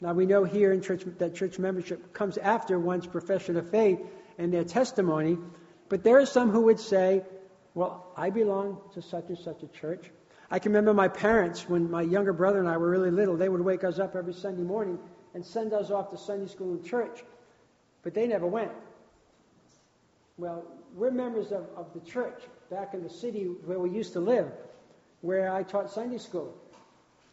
Now 0.00 0.12
we 0.12 0.26
know 0.26 0.44
here 0.44 0.72
in 0.72 0.82
church 0.82 1.04
that 1.18 1.34
church 1.34 1.58
membership 1.58 2.12
comes 2.12 2.36
after 2.38 2.78
one's 2.78 3.06
profession 3.06 3.56
of 3.56 3.70
faith 3.70 4.00
and 4.38 4.52
their 4.52 4.64
testimony, 4.64 5.38
but 5.88 6.02
there 6.02 6.18
are 6.18 6.26
some 6.26 6.50
who 6.50 6.62
would 6.62 6.80
say, 6.80 7.22
"Well, 7.74 8.06
I 8.16 8.30
belong 8.30 8.80
to 8.94 9.02
such 9.02 9.28
and 9.28 9.38
such 9.38 9.62
a 9.62 9.68
church." 9.68 10.10
I 10.50 10.58
can 10.58 10.72
remember 10.72 10.94
my 10.94 11.08
parents 11.08 11.68
when 11.68 11.90
my 11.90 12.02
younger 12.02 12.32
brother 12.32 12.58
and 12.58 12.68
I 12.68 12.76
were 12.76 12.90
really 12.90 13.10
little. 13.10 13.36
They 13.36 13.48
would 13.48 13.62
wake 13.62 13.82
us 13.82 13.98
up 13.98 14.14
every 14.14 14.34
Sunday 14.34 14.62
morning 14.62 14.98
and 15.32 15.44
send 15.44 15.72
us 15.72 15.90
off 15.90 16.10
to 16.10 16.18
Sunday 16.18 16.46
school 16.46 16.72
and 16.72 16.84
church, 16.84 17.24
but 18.02 18.14
they 18.14 18.26
never 18.26 18.46
went. 18.46 18.72
Well, 20.36 20.64
we're 20.94 21.10
members 21.10 21.50
of, 21.50 21.66
of 21.76 21.92
the 21.94 22.00
church 22.00 22.42
back 22.70 22.94
in 22.94 23.02
the 23.02 23.10
city 23.10 23.44
where 23.64 23.78
we 23.78 23.90
used 23.90 24.12
to 24.14 24.20
live, 24.20 24.52
where 25.22 25.52
I 25.52 25.62
taught 25.62 25.90
Sunday 25.90 26.18
school 26.18 26.54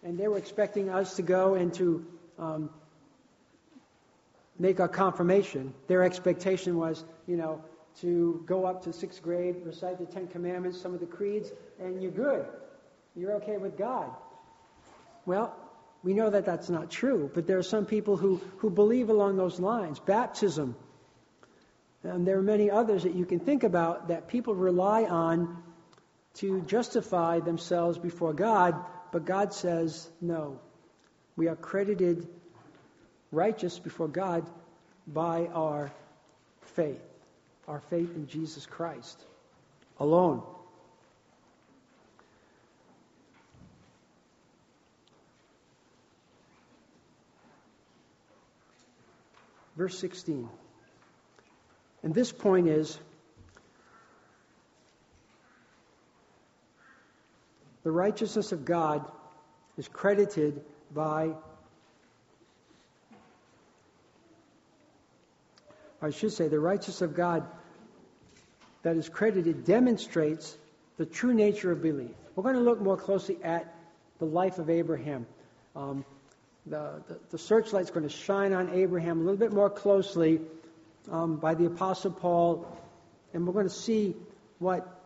and 0.04 0.18
they 0.18 0.28
were 0.28 0.38
expecting 0.38 0.90
us 0.90 1.16
to 1.16 1.22
go 1.22 1.54
and 1.54 1.74
to 1.76 2.06
um, 2.40 2.70
make 4.58 4.80
our 4.80 4.88
confirmation. 4.88 5.74
Their 5.88 6.04
expectation 6.04 6.78
was, 6.78 7.04
you 7.28 7.38
know, 7.38 7.64
to 8.02 8.44
go 8.46 8.66
up 8.66 8.84
to 8.84 8.94
sixth 8.94 9.22
grade, 9.22 9.58
recite 9.66 10.00
the 10.00 10.06
Ten 10.06 10.28
Commandments, 10.28 10.82
some 10.82 10.94
of 10.94 11.00
the 11.00 11.06
creeds, 11.06 11.52
and 11.80 12.02
you're 12.02 12.12
good. 12.12 12.46
You're 13.16 13.34
okay 13.34 13.58
with 13.58 13.78
God. 13.78 14.10
Well, 15.26 15.56
we 16.04 16.14
know 16.14 16.30
that 16.30 16.46
that's 16.46 16.70
not 16.70 16.90
true, 16.90 17.30
but 17.34 17.46
there 17.46 17.58
are 17.58 17.64
some 17.64 17.86
people 17.86 18.18
who, 18.18 18.42
who 18.58 18.70
believe 18.70 19.10
along 19.10 19.38
those 19.38 19.60
lines. 19.60 20.00
Baptism. 20.00 20.76
And 22.04 22.26
there 22.26 22.40
are 22.40 22.44
many 22.44 22.72
others 22.72 23.04
that 23.04 23.14
you 23.14 23.26
can 23.26 23.40
think 23.40 23.64
about 23.64 24.08
that 24.08 24.28
people 24.28 24.56
rely 24.56 25.04
on 25.04 25.62
to 26.36 26.62
justify 26.62 27.40
themselves 27.40 28.00
before 28.00 28.34
God 28.34 28.75
but 29.12 29.26
God 29.26 29.54
says, 29.54 30.10
no. 30.22 30.60
We 31.36 31.48
are 31.48 31.56
credited 31.56 32.28
righteous 33.32 33.80
before 33.80 34.08
God 34.08 34.46
by 35.08 35.48
our 35.48 35.92
faith, 36.76 37.02
our 37.68 37.82
faith 37.90 38.16
in 38.16 38.28
Jesus 38.28 38.66
Christ 38.66 39.20
alone. 40.00 40.42
Verse 49.78 49.98
16. 50.00 50.50
And 52.04 52.14
this 52.14 52.32
point 52.32 52.68
is 52.68 53.00
The 57.84 57.92
righteousness 57.92 58.52
of 58.52 58.65
God 58.65 59.06
is 59.77 59.88
credited 59.88 60.62
by, 60.94 61.32
I 66.02 66.12
should 66.12 66.32
say, 66.32 66.48
the 66.48 66.60
righteousness 66.60 67.02
of 67.02 67.15
God 67.15 67.48
that 68.84 68.96
is 68.96 69.10
credited 69.10 69.65
demonstrates 69.65 70.58
the 70.98 71.06
true 71.06 71.34
nature 71.34 71.71
of 71.71 71.82
belief. 71.82 72.12
We're 72.36 72.44
going 72.44 72.56
to 72.56 72.62
look 72.62 72.79
more 72.82 72.98
closely 72.98 73.38
at 73.44 73.73
the 74.19 74.25
life 74.25 74.60
of 74.60 74.69
Abraham. 74.69 75.25
Um, 75.75 76.06
the, 76.67 77.02
the, 77.08 77.19
the, 77.32 77.38
searchlight's 77.38 77.90
going 77.90 78.08
to 78.08 78.15
shine 78.15 78.54
on 78.54 78.69
Abraham 78.69 79.19
a 79.19 79.21
little 79.21 79.38
bit 79.38 79.52
more 79.52 79.69
closely 79.69 80.42
um, 81.10 81.38
by 81.38 81.56
the 81.56 81.65
Apostle 81.65 82.12
Paul, 82.12 82.67
and 83.34 83.48
we're 83.48 83.54
going 83.54 83.67
to 83.67 83.73
see 83.73 84.15
what 84.60 85.00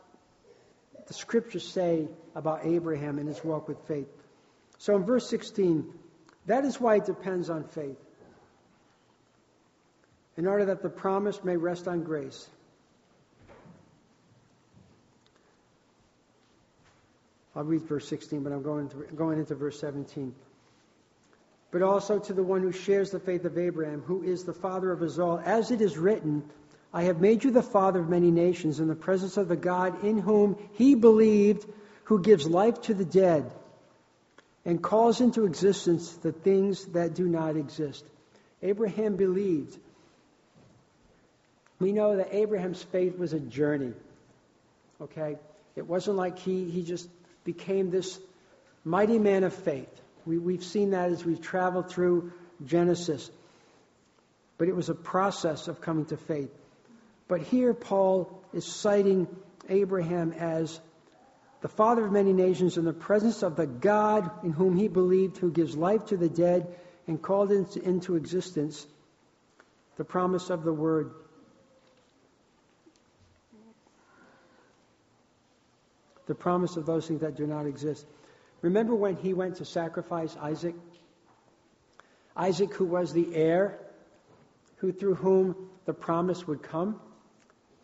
the 1.07 1.13
scriptures 1.13 1.67
say 1.67 2.07
about 2.35 2.65
Abraham 2.65 3.19
and 3.19 3.27
his 3.27 3.43
walk 3.43 3.67
with 3.67 3.77
faith. 3.87 4.07
So 4.77 4.95
in 4.95 5.03
verse 5.03 5.29
16, 5.29 5.85
that 6.47 6.65
is 6.65 6.79
why 6.79 6.95
it 6.95 7.05
depends 7.05 7.49
on 7.49 7.63
faith, 7.63 7.97
in 10.37 10.47
order 10.47 10.65
that 10.65 10.81
the 10.81 10.89
promise 10.89 11.43
may 11.43 11.57
rest 11.57 11.87
on 11.87 12.03
grace. 12.03 12.49
I'll 17.55 17.63
read 17.63 17.83
verse 17.83 18.07
16, 18.09 18.43
but 18.43 18.51
I'm 18.51 18.63
going, 18.63 18.89
to, 18.89 18.97
going 19.15 19.39
into 19.39 19.55
verse 19.55 19.79
17. 19.79 20.35
But 21.71 21.81
also 21.81 22.19
to 22.19 22.33
the 22.33 22.43
one 22.43 22.61
who 22.61 22.73
shares 22.73 23.11
the 23.11 23.19
faith 23.19 23.45
of 23.45 23.57
Abraham, 23.57 24.01
who 24.01 24.23
is 24.23 24.43
the 24.43 24.53
father 24.53 24.91
of 24.91 25.01
us 25.01 25.19
all, 25.19 25.39
as 25.39 25.71
it 25.71 25.79
is 25.79 25.97
written, 25.97 26.43
I 26.95 27.03
have 27.03 27.19
made 27.19 27.43
you 27.43 27.51
the 27.51 27.61
father 27.61 27.99
of 27.99 28.07
many 28.07 28.31
nations 28.31 28.79
in 28.79 28.87
the 28.87 28.95
presence 28.95 29.35
of 29.35 29.49
the 29.49 29.57
God 29.57 30.05
in 30.05 30.17
whom 30.17 30.55
he 30.75 30.95
believed, 30.95 31.65
who 32.05 32.21
gives 32.21 32.47
life 32.47 32.79
to 32.83 32.93
the 32.93 33.03
dead 33.03 33.51
and 34.63 34.81
calls 34.81 35.19
into 35.19 35.43
existence 35.43 36.09
the 36.13 36.31
things 36.31 36.85
that 36.93 37.13
do 37.13 37.27
not 37.27 37.57
exist. 37.57 38.05
Abraham 38.63 39.17
believed. 39.17 39.77
We 41.79 41.91
know 41.91 42.15
that 42.15 42.33
Abraham's 42.33 42.81
faith 42.81 43.17
was 43.17 43.33
a 43.33 43.41
journey. 43.41 43.91
Okay? 45.01 45.35
It 45.75 45.85
wasn't 45.85 46.15
like 46.15 46.39
he, 46.39 46.69
he 46.69 46.81
just 46.81 47.09
became 47.43 47.91
this 47.91 48.17
mighty 48.85 49.19
man 49.19 49.43
of 49.43 49.53
faith. 49.53 49.89
We, 50.25 50.37
we've 50.37 50.63
seen 50.63 50.91
that 50.91 51.11
as 51.11 51.25
we've 51.25 51.41
traveled 51.41 51.89
through 51.89 52.31
Genesis. 52.65 53.29
But 54.57 54.69
it 54.69 54.75
was 54.77 54.87
a 54.87 54.95
process 54.95 55.67
of 55.67 55.81
coming 55.81 56.05
to 56.05 56.15
faith. 56.15 56.51
But 57.27 57.41
here, 57.41 57.73
Paul 57.73 58.43
is 58.53 58.65
citing 58.65 59.27
Abraham 59.67 60.31
as 60.33 60.79
the 61.61 61.67
father 61.67 62.05
of 62.05 62.11
many 62.11 62.33
nations 62.33 62.77
in 62.77 62.85
the 62.85 62.93
presence 62.93 63.41
of 63.41 63.55
the 63.55 63.65
God 63.65 64.29
in 64.43 64.51
whom 64.51 64.75
he 64.75 64.87
believed, 64.87 65.37
who 65.37 65.51
gives 65.51 65.75
life 65.75 66.05
to 66.07 66.17
the 66.17 66.29
dead 66.29 66.67
and 67.07 67.19
called 67.21 67.51
into, 67.51 68.15
existence 68.15 68.85
the 69.97 70.03
promise 70.03 70.49
of 70.49 70.63
the 70.63 70.73
word. 70.73 71.11
The 76.27 76.35
promise 76.35 76.75
of 76.75 76.85
those 76.85 77.07
things 77.07 77.21
that 77.21 77.35
do 77.35 77.47
not 77.47 77.65
exist. 77.65 78.05
Remember 78.61 78.95
when 78.95 79.15
he 79.15 79.33
went 79.33 79.57
to 79.57 79.65
sacrifice 79.65 80.35
Isaac? 80.39 80.75
Isaac, 82.35 82.73
who 82.73 82.85
was 82.85 83.13
the 83.13 83.33
heir, 83.35 83.79
who 84.77 84.91
through 84.91 85.15
whom 85.15 85.55
the 85.85 85.93
promise 85.93 86.45
would 86.47 86.61
come, 86.61 86.99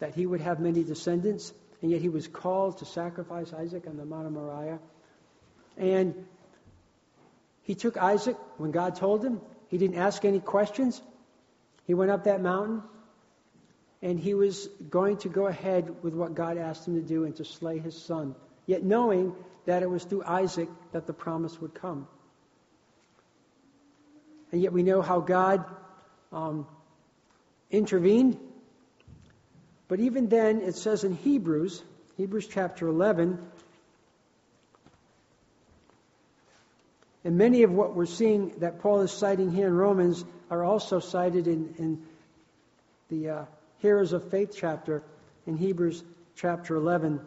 that 0.02 0.16
he 0.16 0.26
would 0.26 0.42
have 0.42 0.60
many 0.60 0.84
descendants 0.84 1.54
and 1.82 1.92
yet 1.92 2.02
he 2.02 2.10
was 2.10 2.28
called 2.28 2.80
to 2.80 2.86
sacrifice 2.86 3.54
Isaac 3.54 3.86
on 3.88 3.98
the 3.98 4.06
Mount 4.06 4.28
of 4.28 4.34
Moriah. 4.34 4.80
And 5.78 6.26
he 7.64 7.76
took 7.76 7.98
Isaac 7.98 8.36
when 8.58 8.72
God 8.72 8.96
told 8.96 9.24
him. 9.24 9.42
He 9.68 9.78
didn't 9.78 9.98
ask 9.98 10.26
any 10.26 10.40
questions. 10.40 11.02
He 11.86 11.94
went 11.94 12.12
up 12.12 12.26
that 12.26 12.42
mountain 12.42 12.84
and 14.02 14.20
he 14.20 14.34
was 14.34 14.68
going 14.90 15.18
to 15.18 15.30
go 15.30 15.48
ahead 15.48 16.04
with 16.04 16.14
what 16.14 16.34
God 16.36 16.58
asked 16.58 16.88
him 16.88 16.96
to 16.96 17.08
do 17.08 17.26
and 17.26 17.36
to 17.38 17.46
slay 17.46 17.78
his 17.78 17.96
son, 17.96 18.36
yet 18.66 18.84
knowing 18.84 19.34
that 19.66 19.84
it 19.84 19.90
was 19.90 20.04
through 20.04 20.24
Isaac 20.24 20.70
that 20.92 21.06
the 21.06 21.14
promise 21.14 21.60
would 21.62 21.76
come. 21.76 22.08
And 24.52 24.62
yet 24.62 24.74
we 24.74 24.82
know 24.84 25.02
how 25.02 25.20
God 25.20 25.64
um, 26.32 26.68
intervened 27.70 28.40
but 29.92 30.00
even 30.00 30.30
then, 30.30 30.62
it 30.62 30.78
says 30.78 31.04
in 31.04 31.18
Hebrews, 31.18 31.84
Hebrews 32.16 32.48
chapter 32.48 32.88
11, 32.88 33.38
and 37.26 37.38
many 37.38 37.64
of 37.64 37.74
what 37.74 37.94
we're 37.94 38.06
seeing 38.06 38.58
that 38.60 38.80
Paul 38.80 39.02
is 39.02 39.12
citing 39.12 39.52
here 39.52 39.68
in 39.68 39.76
Romans 39.76 40.24
are 40.50 40.64
also 40.64 41.02
cited 41.02 41.46
in, 41.46 41.76
in 41.78 42.02
the 43.10 43.30
uh, 43.30 43.46
Heroes 43.80 44.14
of 44.14 44.32
Faith 44.32 44.56
chapter 44.58 45.04
in 45.46 45.58
Hebrews 45.58 46.06
chapter 46.38 46.78
11. 46.78 47.20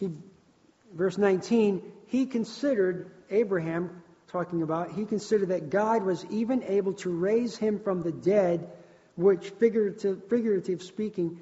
He, 0.00 0.10
verse 0.94 1.16
19, 1.16 1.80
he 2.08 2.26
considered 2.26 3.08
Abraham 3.30 4.02
talking 4.34 4.62
about, 4.62 4.90
he 4.90 5.04
considered 5.04 5.50
that 5.50 5.70
God 5.70 6.02
was 6.02 6.26
even 6.28 6.64
able 6.64 6.94
to 6.94 7.08
raise 7.08 7.56
him 7.56 7.78
from 7.78 8.02
the 8.02 8.10
dead, 8.10 8.68
which, 9.14 9.50
figurative, 9.60 10.24
figurative 10.28 10.82
speaking, 10.82 11.40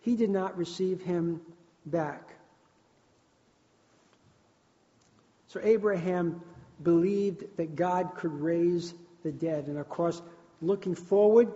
he 0.00 0.16
did 0.16 0.30
not 0.30 0.56
receive 0.56 1.02
him 1.02 1.42
back. 1.84 2.26
So 5.48 5.60
Abraham 5.62 6.40
believed 6.82 7.44
that 7.58 7.76
God 7.76 8.14
could 8.16 8.32
raise 8.32 8.94
the 9.22 9.32
dead. 9.32 9.66
And 9.66 9.76
of 9.76 9.90
course, 9.90 10.22
looking 10.62 10.94
forward, 10.94 11.52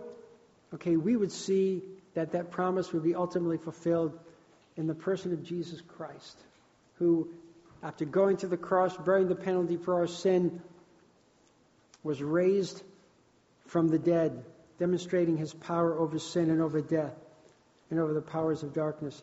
okay, 0.75 0.99
we 0.99 1.17
would 1.17 1.33
see 1.33 1.83
that 2.13 2.33
that 2.33 2.51
promise 2.51 2.93
would 2.93 3.05
be 3.05 3.15
ultimately 3.15 3.57
fulfilled 3.57 4.19
in 4.77 4.87
the 4.87 4.95
person 4.95 5.33
of 5.33 5.43
Jesus 5.45 5.81
Christ, 5.97 6.37
who, 6.99 7.29
after 7.83 8.05
going 8.05 8.37
to 8.39 8.49
the 8.49 8.59
cross, 8.59 8.95
bearing 8.99 9.29
the 9.29 9.35
penalty 9.35 9.79
for 9.79 9.95
our 9.95 10.07
sin, 10.07 10.61
was 12.05 12.23
raised 12.23 12.83
from 13.67 13.89
the 13.89 13.99
dead, 13.99 14.45
demonstrating 14.79 15.37
his 15.37 15.53
power 15.53 15.99
over 15.99 16.19
sin 16.19 16.51
and 16.51 16.61
over 16.61 16.81
death 16.81 17.15
and 17.91 17.99
over 17.99 18.13
the 18.13 18.21
powers 18.21 18.63
of 18.63 18.75
darkness. 18.75 19.21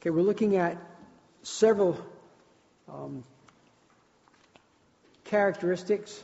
Okay, 0.00 0.10
we're 0.10 0.22
looking 0.22 0.56
at 0.56 0.78
several 1.42 1.98
um, 2.92 3.22
characteristics 5.24 6.22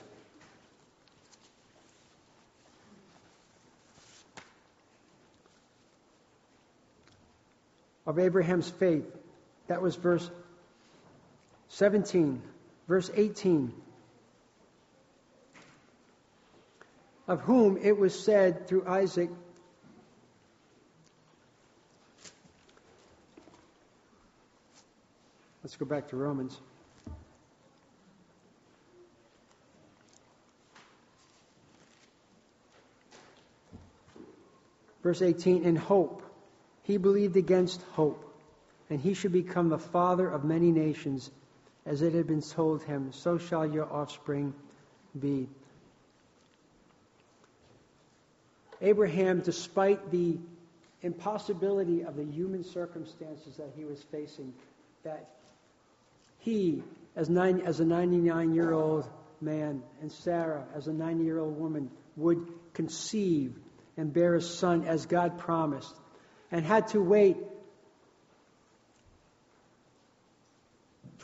of 8.07 8.19
Abraham's 8.19 8.69
faith. 8.69 9.05
That 9.69 9.83
was 9.83 9.97
verse 9.97 10.29
17, 11.71 12.43
verse 12.89 13.11
18. 13.15 13.73
Of 17.29 17.41
whom 17.43 17.79
it 17.81 17.97
was 17.97 18.19
said 18.19 18.67
through 18.67 18.87
Isaac, 18.87 19.31
Let's 25.63 25.77
go 25.77 25.87
back 25.87 26.09
to 26.09 26.17
Romans. 26.17 26.59
Verse 35.05 35.23
18, 35.23 35.63
in 35.63 35.77
hope. 35.77 36.25
He 36.83 36.97
believed 36.97 37.37
against 37.37 37.83
hope, 37.93 38.25
and 38.89 39.01
he 39.01 39.15
should 39.15 39.33
become 39.33 39.69
the 39.69 39.79
father 39.79 40.29
of 40.29 40.43
many 40.43 40.73
nations 40.73 41.31
as 41.91 42.03
it 42.03 42.15
had 42.15 42.29
been 42.29 42.41
told 42.41 42.85
him, 42.85 43.11
so 43.13 43.37
shall 43.37 43.67
your 43.67 43.93
offspring 43.93 44.55
be. 45.19 45.49
Abraham, 48.81 49.41
despite 49.41 50.13
the 50.13 50.39
impossibility 51.03 52.03
of 52.03 52.15
the 52.15 52.23
human 52.23 52.63
circumstances 52.63 53.57
that 53.57 53.73
he 53.77 53.85
was 53.85 54.01
facing, 54.13 54.55
that 55.03 55.31
he, 56.39 56.85
as, 57.17 57.29
nine, 57.29 57.61
as 57.63 57.81
a 57.81 57.85
99 57.85 58.55
year 58.55 58.73
old 58.73 59.11
man, 59.41 59.83
and 60.01 60.13
Sarah, 60.13 60.65
as 60.77 60.87
a 60.87 60.93
90 60.93 61.25
year 61.25 61.41
old 61.41 61.59
woman, 61.59 61.91
would 62.17 62.47
conceive 62.73 63.53
and 63.97 64.13
bear 64.13 64.37
a 64.37 64.41
son 64.41 64.85
as 64.85 65.07
God 65.07 65.39
promised, 65.39 65.97
and 66.53 66.65
had 66.65 66.87
to 66.89 67.01
wait 67.01 67.37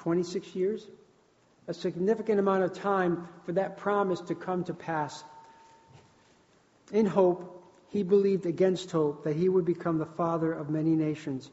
26 0.06 0.54
years? 0.54 0.86
A 1.66 1.74
significant 1.74 2.38
amount 2.38 2.62
of 2.62 2.72
time 2.72 3.26
for 3.44 3.50
that 3.54 3.76
promise 3.78 4.20
to 4.20 4.36
come 4.36 4.62
to 4.62 4.72
pass. 4.72 5.24
In 6.92 7.06
hope, 7.06 7.64
he 7.88 8.04
believed 8.04 8.46
against 8.46 8.92
hope 8.92 9.24
that 9.24 9.34
he 9.34 9.48
would 9.48 9.64
become 9.64 9.98
the 9.98 10.06
father 10.06 10.52
of 10.52 10.70
many 10.70 10.94
nations. 10.94 11.50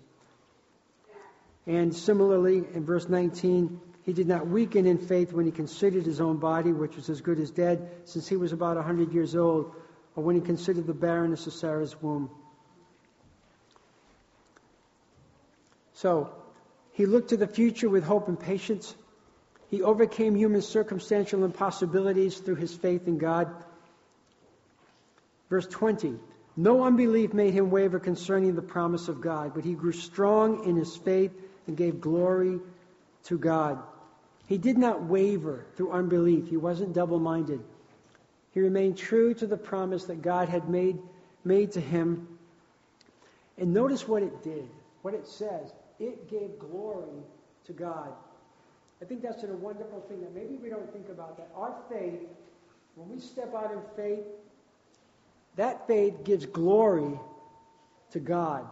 And 1.65 1.95
similarly, 1.95 2.57
in 2.75 2.85
verse 2.85 3.09
19, 3.09 3.81
he 4.03 4.13
did 4.13 4.27
not 4.27 4.45
weaken 4.45 4.85
in 4.85 4.99
faith 4.99 5.33
when 5.33 5.47
he 5.47 5.51
considered 5.51 6.05
his 6.05 6.21
own 6.21 6.37
body, 6.37 6.73
which 6.73 6.95
was 6.95 7.09
as 7.09 7.21
good 7.21 7.39
as 7.39 7.49
dead, 7.49 7.89
since 8.05 8.27
he 8.27 8.35
was 8.35 8.51
about 8.51 8.75
100 8.75 9.13
years 9.13 9.35
old, 9.35 9.73
or 10.15 10.23
when 10.23 10.35
he 10.35 10.41
considered 10.41 10.85
the 10.85 10.93
barrenness 10.93 11.47
of 11.47 11.53
Sarah's 11.53 11.99
womb. 12.03 12.29
So, 15.93 16.42
he 16.93 17.07
looked 17.07 17.29
to 17.29 17.37
the 17.37 17.47
future 17.47 17.89
with 17.89 18.03
hope 18.03 18.27
and 18.27 18.39
patience. 18.39 18.95
He 19.69 19.81
overcame 19.81 20.35
human 20.35 20.61
circumstantial 20.61 21.43
impossibilities 21.43 22.37
through 22.37 22.55
his 22.55 22.73
faith 22.73 23.07
in 23.07 23.17
God. 23.17 23.49
Verse 25.49 25.67
20 25.67 26.15
No 26.55 26.83
unbelief 26.83 27.33
made 27.33 27.53
him 27.53 27.71
waver 27.71 27.99
concerning 27.99 28.55
the 28.55 28.61
promise 28.61 29.07
of 29.07 29.21
God, 29.21 29.53
but 29.55 29.63
he 29.63 29.73
grew 29.73 29.91
strong 29.91 30.65
in 30.65 30.75
his 30.75 30.95
faith 30.95 31.31
and 31.65 31.75
gave 31.75 31.99
glory 31.99 32.59
to 33.25 33.39
God. 33.39 33.81
He 34.45 34.59
did 34.59 34.77
not 34.77 35.03
waver 35.03 35.65
through 35.75 35.91
unbelief, 35.91 36.47
he 36.47 36.57
wasn't 36.57 36.93
double 36.93 37.19
minded. 37.19 37.61
He 38.51 38.59
remained 38.59 38.99
true 38.99 39.33
to 39.35 39.47
the 39.47 39.57
promise 39.57 40.05
that 40.05 40.21
God 40.21 40.47
had 40.47 40.69
made, 40.69 40.99
made 41.43 41.71
to 41.71 41.81
him. 41.81 42.27
And 43.57 43.73
notice 43.73 44.07
what 44.07 44.21
it 44.21 44.43
did, 44.43 44.69
what 45.01 45.15
it 45.15 45.27
says. 45.27 45.71
It 45.99 46.29
gave 46.29 46.59
glory 46.59 47.23
to 47.65 47.73
God. 47.73 48.13
I 49.01 49.05
think 49.05 49.21
that's 49.21 49.43
a 49.43 49.47
wonderful 49.47 50.01
thing 50.07 50.21
that 50.21 50.33
maybe 50.33 50.55
we 50.55 50.69
don't 50.69 50.91
think 50.93 51.09
about 51.09 51.37
that. 51.37 51.49
Our 51.55 51.75
faith, 51.89 52.21
when 52.95 53.09
we 53.09 53.19
step 53.19 53.53
out 53.53 53.71
in 53.71 53.81
faith, 53.95 54.25
that 55.55 55.87
faith 55.87 56.23
gives 56.23 56.45
glory 56.45 57.19
to 58.11 58.19
God. 58.19 58.67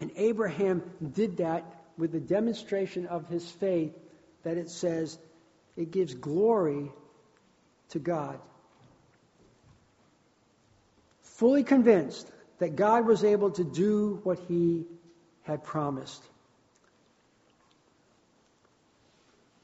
And 0.00 0.10
Abraham 0.16 0.82
did 1.14 1.38
that 1.38 1.64
with 1.98 2.12
the 2.12 2.20
demonstration 2.20 3.06
of 3.06 3.28
his 3.28 3.48
faith 3.50 3.92
that 4.44 4.56
it 4.56 4.70
says 4.70 5.18
it 5.76 5.90
gives 5.90 6.14
glory 6.14 6.90
to 7.90 7.98
God. 7.98 8.38
Fully 11.22 11.64
convinced 11.64 12.30
that 12.60 12.76
God 12.76 13.06
was 13.06 13.24
able 13.24 13.50
to 13.52 13.64
do 13.64 14.20
what 14.22 14.38
he 14.46 14.84
had 15.42 15.64
promised. 15.64 16.22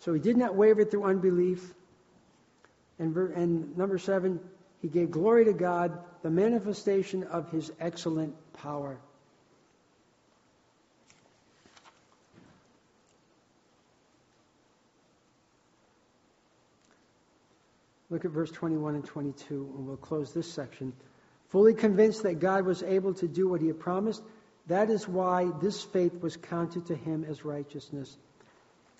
So 0.00 0.14
he 0.14 0.20
did 0.20 0.36
not 0.36 0.54
waver 0.54 0.84
through 0.84 1.04
unbelief. 1.04 1.74
And, 2.98 3.14
and 3.14 3.76
number 3.76 3.98
seven, 3.98 4.40
he 4.80 4.88
gave 4.88 5.10
glory 5.10 5.44
to 5.44 5.52
God, 5.52 5.98
the 6.22 6.30
manifestation 6.30 7.24
of 7.24 7.50
his 7.50 7.70
excellent 7.80 8.34
power. 8.54 8.98
Look 18.08 18.24
at 18.24 18.30
verse 18.30 18.52
21 18.52 18.94
and 18.94 19.04
22, 19.04 19.74
and 19.76 19.86
we'll 19.86 19.96
close 19.96 20.32
this 20.32 20.50
section. 20.50 20.94
Fully 21.56 21.72
convinced 21.72 22.22
that 22.24 22.38
God 22.38 22.66
was 22.66 22.82
able 22.82 23.14
to 23.14 23.26
do 23.26 23.48
what 23.48 23.62
he 23.62 23.68
had 23.68 23.80
promised, 23.80 24.22
that 24.66 24.90
is 24.90 25.08
why 25.08 25.50
this 25.62 25.82
faith 25.82 26.20
was 26.20 26.36
counted 26.36 26.86
to 26.86 26.94
him 26.94 27.24
as 27.24 27.44
righteousness 27.44 28.16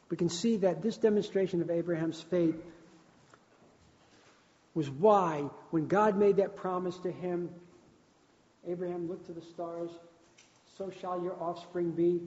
we 0.09 0.17
can 0.17 0.29
see 0.29 0.59
that 0.59 0.83
this 0.83 0.97
demonstration 0.97 1.61
of 1.61 1.71
Abraham's 1.71 2.21
faith 2.21 2.57
was 4.75 4.89
why, 4.89 5.45
when 5.71 5.89
God 5.89 6.17
made 6.17 6.37
that 6.37 6.57
promise 6.57 6.97
to 6.99 7.11
him, 7.11 7.51
Abraham 8.69 9.09
looked 9.09 9.27
to 9.27 9.33
the 9.33 9.43
stars, 9.43 9.91
so 10.77 10.91
shall 11.01 11.23
your 11.23 11.35
offspring 11.41 11.93
be. 11.93 12.21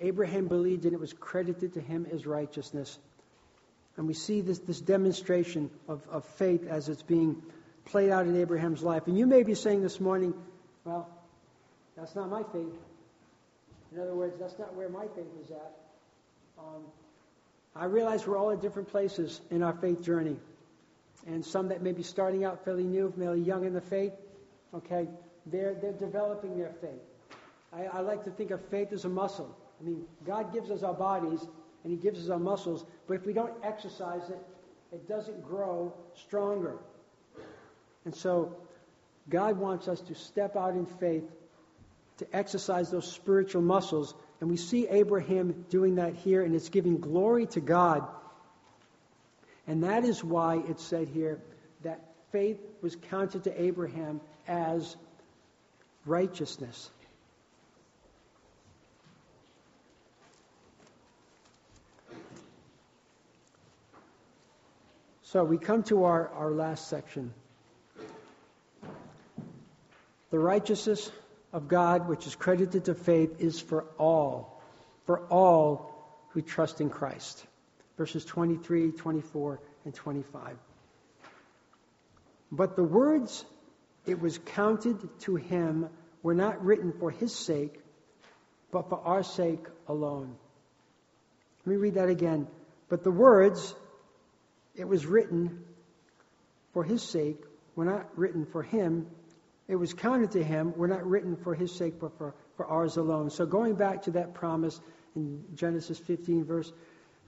Abraham 0.00 0.46
believed 0.46 0.84
and 0.84 0.94
it 0.94 1.00
was 1.00 1.12
credited 1.12 1.74
to 1.74 1.80
him 1.80 2.06
as 2.12 2.26
righteousness. 2.26 2.98
And 3.96 4.06
we 4.06 4.14
see 4.14 4.40
this, 4.40 4.58
this 4.60 4.80
demonstration 4.80 5.70
of, 5.86 6.02
of 6.10 6.24
faith 6.24 6.66
as 6.66 6.88
it's 6.88 7.02
being 7.02 7.42
played 7.86 8.10
out 8.10 8.26
in 8.26 8.36
Abraham's 8.36 8.82
life. 8.82 9.06
And 9.06 9.18
you 9.18 9.26
may 9.26 9.42
be 9.42 9.54
saying 9.54 9.82
this 9.82 10.00
morning, 10.00 10.34
well, 10.84 11.08
that's 11.96 12.14
not 12.14 12.28
my 12.28 12.42
faith. 12.52 12.74
In 13.92 14.00
other 14.00 14.14
words, 14.14 14.38
that's 14.40 14.58
not 14.58 14.74
where 14.74 14.88
my 14.88 15.06
faith 15.14 15.26
is 15.44 15.50
at. 15.50 15.72
Um, 16.58 16.82
I 17.76 17.86
realize 17.86 18.26
we're 18.26 18.38
all 18.38 18.50
at 18.50 18.60
different 18.60 18.88
places 18.88 19.40
in 19.50 19.62
our 19.62 19.72
faith 19.74 20.02
journey. 20.02 20.36
And 21.26 21.44
some 21.44 21.68
that 21.68 21.82
may 21.82 21.92
be 21.92 22.02
starting 22.02 22.44
out 22.44 22.64
fairly 22.64 22.84
new, 22.84 23.12
fairly 23.16 23.40
young 23.40 23.64
in 23.64 23.72
the 23.72 23.80
faith, 23.80 24.12
okay, 24.74 25.08
they're, 25.46 25.74
they're 25.74 25.92
developing 25.92 26.58
their 26.58 26.72
faith. 26.80 27.38
I, 27.72 27.84
I 27.84 28.00
like 28.00 28.24
to 28.24 28.30
think 28.30 28.50
of 28.50 28.60
faith 28.66 28.92
as 28.92 29.04
a 29.04 29.08
muscle. 29.08 29.56
I 29.80 29.84
mean, 29.84 30.04
God 30.26 30.52
gives 30.52 30.70
us 30.70 30.82
our 30.82 30.94
bodies 30.94 31.40
and 31.82 31.90
He 31.92 31.96
gives 31.96 32.22
us 32.22 32.30
our 32.30 32.38
muscles, 32.38 32.84
but 33.06 33.14
if 33.14 33.26
we 33.26 33.32
don't 33.32 33.52
exercise 33.62 34.28
it, 34.30 34.38
it 34.92 35.08
doesn't 35.08 35.44
grow 35.44 35.92
stronger. 36.14 36.76
And 38.04 38.14
so, 38.14 38.56
God 39.28 39.58
wants 39.58 39.88
us 39.88 40.00
to 40.02 40.14
step 40.14 40.56
out 40.56 40.74
in 40.74 40.86
faith 40.86 41.24
to 42.18 42.26
exercise 42.36 42.90
those 42.90 43.10
spiritual 43.10 43.62
muscles 43.62 44.14
and 44.44 44.50
we 44.50 44.58
see 44.58 44.86
Abraham 44.88 45.64
doing 45.70 45.94
that 45.94 46.14
here, 46.14 46.42
and 46.42 46.54
it's 46.54 46.68
giving 46.68 46.98
glory 46.98 47.46
to 47.46 47.60
God. 47.60 48.06
And 49.66 49.84
that 49.84 50.04
is 50.04 50.22
why 50.22 50.56
it 50.56 50.80
said 50.80 51.08
here 51.08 51.40
that 51.82 52.00
faith 52.30 52.58
was 52.82 52.94
counted 53.08 53.44
to 53.44 53.62
Abraham 53.62 54.20
as 54.46 54.96
righteousness. 56.04 56.90
So 65.22 65.42
we 65.42 65.56
come 65.56 65.84
to 65.84 66.04
our, 66.04 66.28
our 66.28 66.50
last 66.50 66.88
section. 66.88 67.32
The 70.34 70.40
righteousness 70.40 71.12
of 71.52 71.68
God, 71.68 72.08
which 72.08 72.26
is 72.26 72.34
credited 72.34 72.86
to 72.86 72.96
faith, 72.96 73.36
is 73.38 73.60
for 73.60 73.84
all, 73.98 74.60
for 75.06 75.20
all 75.28 75.94
who 76.30 76.42
trust 76.42 76.80
in 76.80 76.90
Christ. 76.90 77.46
Verses 77.96 78.24
23, 78.24 78.90
24, 78.90 79.60
and 79.84 79.94
25. 79.94 80.56
But 82.50 82.74
the 82.74 82.82
words 82.82 83.44
it 84.06 84.20
was 84.20 84.38
counted 84.38 84.98
to 85.20 85.36
him 85.36 85.88
were 86.24 86.34
not 86.34 86.64
written 86.64 86.92
for 86.98 87.12
his 87.12 87.32
sake, 87.32 87.78
but 88.72 88.88
for 88.88 88.98
our 88.98 89.22
sake 89.22 89.64
alone. 89.86 90.34
Let 91.64 91.70
me 91.70 91.76
read 91.76 91.94
that 91.94 92.08
again. 92.08 92.48
But 92.88 93.04
the 93.04 93.12
words 93.12 93.72
it 94.74 94.88
was 94.88 95.06
written 95.06 95.64
for 96.72 96.82
his 96.82 97.04
sake 97.04 97.40
were 97.76 97.84
not 97.84 98.18
written 98.18 98.46
for 98.46 98.64
him, 98.64 99.06
it 99.66 99.76
was 99.76 99.94
counted 99.94 100.32
to 100.32 100.44
him 100.44 100.76
were 100.76 100.88
not 100.88 101.06
written 101.06 101.36
for 101.36 101.54
his 101.54 101.72
sake, 101.72 101.98
but 101.98 102.16
for, 102.18 102.34
for 102.56 102.66
ours 102.66 102.96
alone. 102.96 103.30
So 103.30 103.46
going 103.46 103.76
back 103.76 104.02
to 104.02 104.12
that 104.12 104.34
promise 104.34 104.78
in 105.16 105.44
Genesis 105.54 105.98
15, 105.98 106.44
verse, 106.44 106.70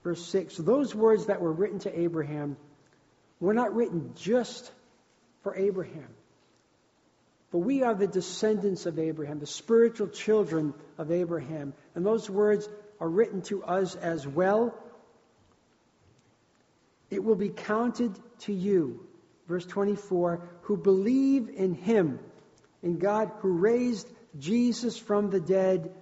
verse 0.03 0.23
6, 0.27 0.57
those 0.57 0.93
words 0.93 1.27
that 1.27 1.41
were 1.41 1.51
written 1.51 1.79
to 1.79 1.99
Abraham 1.99 2.57
were 3.39 3.55
not 3.55 3.73
written 3.73 4.11
just 4.15 4.71
for 5.41 5.55
Abraham. 5.55 6.09
But 7.51 7.59
we 7.59 7.81
are 7.81 7.95
the 7.95 8.07
descendants 8.07 8.85
of 8.85 8.99
Abraham, 8.99 9.39
the 9.39 9.47
spiritual 9.47 10.07
children 10.07 10.73
of 10.97 11.11
Abraham. 11.11 11.73
And 11.95 12.05
those 12.05 12.29
words 12.29 12.69
are 12.99 13.09
written 13.09 13.41
to 13.43 13.63
us 13.63 13.95
as 13.95 14.27
well. 14.27 14.77
It 17.09 17.23
will 17.23 17.35
be 17.35 17.49
counted 17.49 18.11
to 18.39 18.53
you 18.53 19.07
verse 19.47 19.65
24, 19.65 20.41
who 20.63 20.77
believe 20.77 21.49
in 21.49 21.73
him, 21.73 22.19
in 22.83 22.99
God 22.99 23.31
who 23.39 23.49
raised 23.49 24.07
Jesus 24.37 24.97
from 24.97 25.29
the 25.29 25.39
dead, 25.39 25.93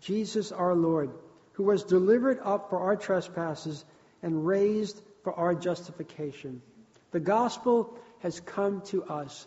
Jesus 0.00 0.52
our 0.52 0.74
Lord, 0.74 1.10
who 1.52 1.64
was 1.64 1.84
delivered 1.84 2.38
up 2.42 2.70
for 2.70 2.78
our 2.78 2.96
trespasses 2.96 3.84
and 4.22 4.46
raised 4.46 5.00
for 5.22 5.32
our 5.34 5.54
justification. 5.54 6.60
The 7.12 7.20
gospel 7.20 7.98
has 8.20 8.40
come 8.40 8.82
to 8.86 9.04
us. 9.04 9.46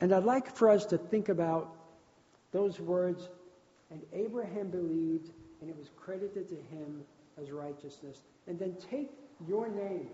And 0.00 0.14
I'd 0.14 0.24
like 0.24 0.56
for 0.56 0.70
us 0.70 0.86
to 0.86 0.98
think 0.98 1.28
about 1.28 1.76
those 2.52 2.80
words, 2.80 3.28
and 3.90 4.00
Abraham 4.12 4.70
believed, 4.70 5.30
and 5.60 5.68
it 5.68 5.76
was 5.78 5.90
credited 5.96 6.48
to 6.48 6.54
him 6.74 7.02
as 7.40 7.50
righteousness. 7.50 8.18
And 8.46 8.58
then 8.58 8.76
take 8.90 9.10
your 9.46 9.68
name, 9.68 10.08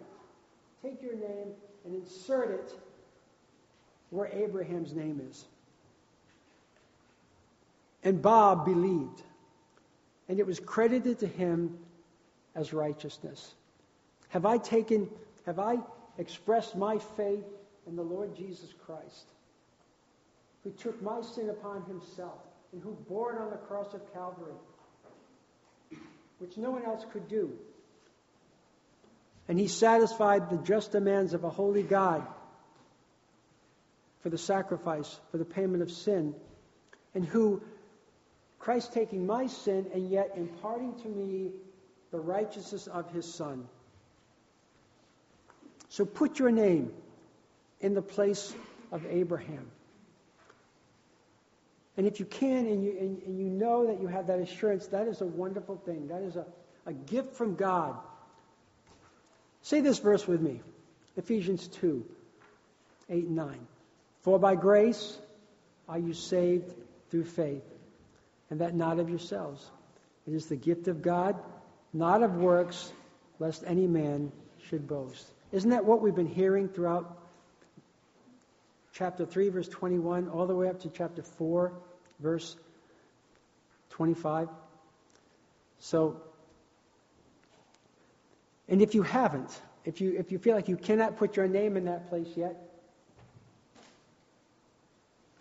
take 0.82 1.02
your 1.02 1.14
name 1.14 1.52
and 1.84 1.94
insert 1.94 2.50
it 2.50 2.72
where 4.10 4.28
Abraham's 4.28 4.94
name 4.94 5.20
is. 5.28 5.44
And 8.02 8.22
Bob 8.22 8.64
believed, 8.64 9.22
and 10.28 10.38
it 10.38 10.46
was 10.46 10.60
credited 10.60 11.18
to 11.20 11.26
him 11.26 11.76
as 12.54 12.72
righteousness. 12.72 13.54
Have 14.28 14.46
I 14.46 14.58
taken, 14.58 15.08
have 15.44 15.58
I 15.58 15.78
expressed 16.18 16.76
my 16.76 16.98
faith 16.98 17.44
in 17.86 17.96
the 17.96 18.02
Lord 18.02 18.36
Jesus 18.36 18.72
Christ? 18.84 19.26
who 20.66 20.72
took 20.72 21.00
my 21.00 21.20
sin 21.22 21.48
upon 21.48 21.84
himself 21.84 22.40
and 22.72 22.82
who 22.82 22.90
bore 23.08 23.32
it 23.32 23.38
on 23.38 23.50
the 23.50 23.56
cross 23.56 23.94
of 23.94 24.12
Calvary, 24.12 24.56
which 26.40 26.56
no 26.56 26.72
one 26.72 26.84
else 26.84 27.06
could 27.12 27.28
do. 27.28 27.52
And 29.48 29.58
he 29.58 29.68
satisfied 29.68 30.50
the 30.50 30.56
just 30.56 30.92
demands 30.92 31.34
of 31.34 31.44
a 31.44 31.50
holy 31.50 31.82
God 31.82 32.26
for 34.20 34.30
the 34.30 34.38
sacrifice, 34.38 35.20
for 35.30 35.38
the 35.38 35.44
payment 35.44 35.82
of 35.82 35.90
sin, 35.90 36.34
and 37.14 37.24
who, 37.24 37.62
Christ 38.58 38.92
taking 38.92 39.26
my 39.26 39.46
sin 39.46 39.86
and 39.94 40.10
yet 40.10 40.32
imparting 40.36 40.98
to 41.02 41.08
me 41.08 41.50
the 42.10 42.18
righteousness 42.18 42.88
of 42.88 43.10
his 43.12 43.32
Son. 43.32 43.68
So 45.88 46.04
put 46.04 46.38
your 46.38 46.50
name 46.50 46.92
in 47.80 47.94
the 47.94 48.02
place 48.02 48.54
of 48.90 49.06
Abraham. 49.06 49.70
And 51.96 52.06
if 52.06 52.20
you 52.20 52.26
can 52.26 52.66
and 52.66 52.84
you, 52.84 52.96
and, 52.98 53.22
and, 53.22 53.38
you 53.38 53.46
know 53.46 53.86
that 53.86 54.00
you 54.00 54.06
have 54.08 54.26
that 54.26 54.40
assurance, 54.40 54.88
that 54.88 55.06
is 55.08 55.20
a 55.20 55.26
wonderful 55.26 55.76
thing. 55.76 56.08
That 56.08 56.22
is 56.22 56.36
a, 56.36 56.44
a 56.84 56.92
gift 56.92 57.34
from 57.34 57.54
God. 57.54 57.96
Say 59.66 59.80
this 59.80 59.98
verse 59.98 60.28
with 60.28 60.40
me 60.40 60.60
Ephesians 61.16 61.66
2 61.66 62.04
8 63.10 63.24
and 63.24 63.34
9. 63.34 63.66
For 64.22 64.38
by 64.38 64.54
grace 64.54 65.18
are 65.88 65.98
you 65.98 66.14
saved 66.14 66.72
through 67.10 67.24
faith, 67.24 67.64
and 68.48 68.60
that 68.60 68.76
not 68.76 69.00
of 69.00 69.10
yourselves. 69.10 69.68
It 70.24 70.34
is 70.34 70.46
the 70.46 70.54
gift 70.54 70.86
of 70.86 71.02
God, 71.02 71.34
not 71.92 72.22
of 72.22 72.36
works, 72.36 72.92
lest 73.40 73.64
any 73.66 73.88
man 73.88 74.30
should 74.68 74.86
boast. 74.86 75.26
Isn't 75.50 75.70
that 75.70 75.84
what 75.84 76.00
we've 76.00 76.14
been 76.14 76.28
hearing 76.28 76.68
throughout 76.68 77.18
chapter 78.92 79.26
3, 79.26 79.48
verse 79.48 79.68
21, 79.68 80.28
all 80.28 80.46
the 80.46 80.54
way 80.54 80.68
up 80.68 80.80
to 80.82 80.90
chapter 80.90 81.22
4, 81.22 81.72
verse 82.20 82.54
25? 83.90 84.48
So, 85.80 86.20
and 88.68 88.82
if 88.82 88.94
you 88.94 89.02
haven't, 89.02 89.60
if 89.84 90.00
you, 90.00 90.16
if 90.18 90.32
you 90.32 90.38
feel 90.38 90.54
like 90.54 90.68
you 90.68 90.76
cannot 90.76 91.16
put 91.16 91.36
your 91.36 91.46
name 91.46 91.76
in 91.76 91.84
that 91.84 92.08
place 92.08 92.28
yet, 92.36 92.56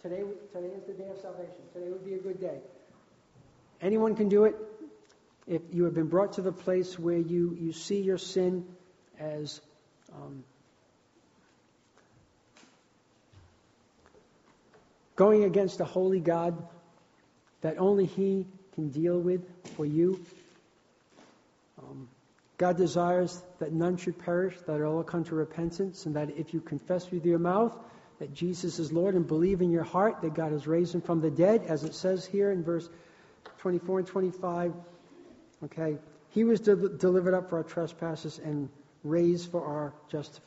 today, 0.01 0.23
today 0.53 0.67
is 0.67 0.83
the 0.85 0.93
day 0.93 1.09
of 1.09 1.19
salvation. 1.19 1.55
Today 1.73 1.89
would 1.89 2.05
be 2.05 2.13
a 2.13 2.19
good 2.19 2.39
day. 2.39 2.59
Anyone 3.81 4.15
can 4.15 4.29
do 4.29 4.45
it. 4.45 4.55
If 5.47 5.61
you 5.71 5.83
have 5.83 5.93
been 5.93 6.07
brought 6.07 6.33
to 6.33 6.41
the 6.41 6.51
place 6.51 6.97
where 6.97 7.17
you, 7.17 7.55
you 7.59 7.71
see 7.71 8.01
your 8.01 8.17
sin 8.17 8.65
as 9.19 9.61
um, 10.13 10.43
going 15.15 15.43
against 15.43 15.79
a 15.81 15.85
holy 15.85 16.19
God 16.19 16.67
that 17.61 17.77
only 17.77 18.05
He 18.05 18.47
can 18.73 18.89
deal 18.89 19.19
with 19.19 19.41
for 19.75 19.85
you. 19.85 20.23
Um, 21.79 22.07
God 22.57 22.77
desires 22.77 23.41
that 23.59 23.73
none 23.73 23.97
should 23.97 24.17
perish, 24.17 24.55
that 24.65 24.81
all 24.81 25.03
come 25.03 25.23
to 25.25 25.35
repentance, 25.35 26.05
and 26.05 26.15
that 26.15 26.29
if 26.37 26.53
you 26.53 26.61
confess 26.61 27.11
with 27.11 27.25
your 27.25 27.39
mouth 27.39 27.77
that 28.19 28.33
Jesus 28.33 28.79
is 28.79 28.93
Lord 28.93 29.15
and 29.15 29.27
believe 29.27 29.61
in 29.61 29.71
your 29.71 29.83
heart 29.83 30.21
that 30.21 30.33
God 30.33 30.51
has 30.53 30.67
raised 30.67 30.95
him 30.95 31.01
from 31.01 31.19
the 31.19 31.29
dead, 31.29 31.63
as 31.67 31.83
it 31.83 31.93
says 31.93 32.25
here 32.25 32.51
in 32.51 32.63
verse 32.63 32.89
24 33.59 33.99
and 33.99 34.07
25, 34.07 34.73
okay, 35.65 35.97
he 36.29 36.43
was 36.43 36.61
de- 36.61 36.89
delivered 36.89 37.33
up 37.33 37.49
for 37.49 37.57
our 37.57 37.63
trespasses 37.63 38.39
and 38.39 38.69
raised 39.03 39.51
for 39.51 39.65
our 39.65 39.93
justification. 40.09 40.43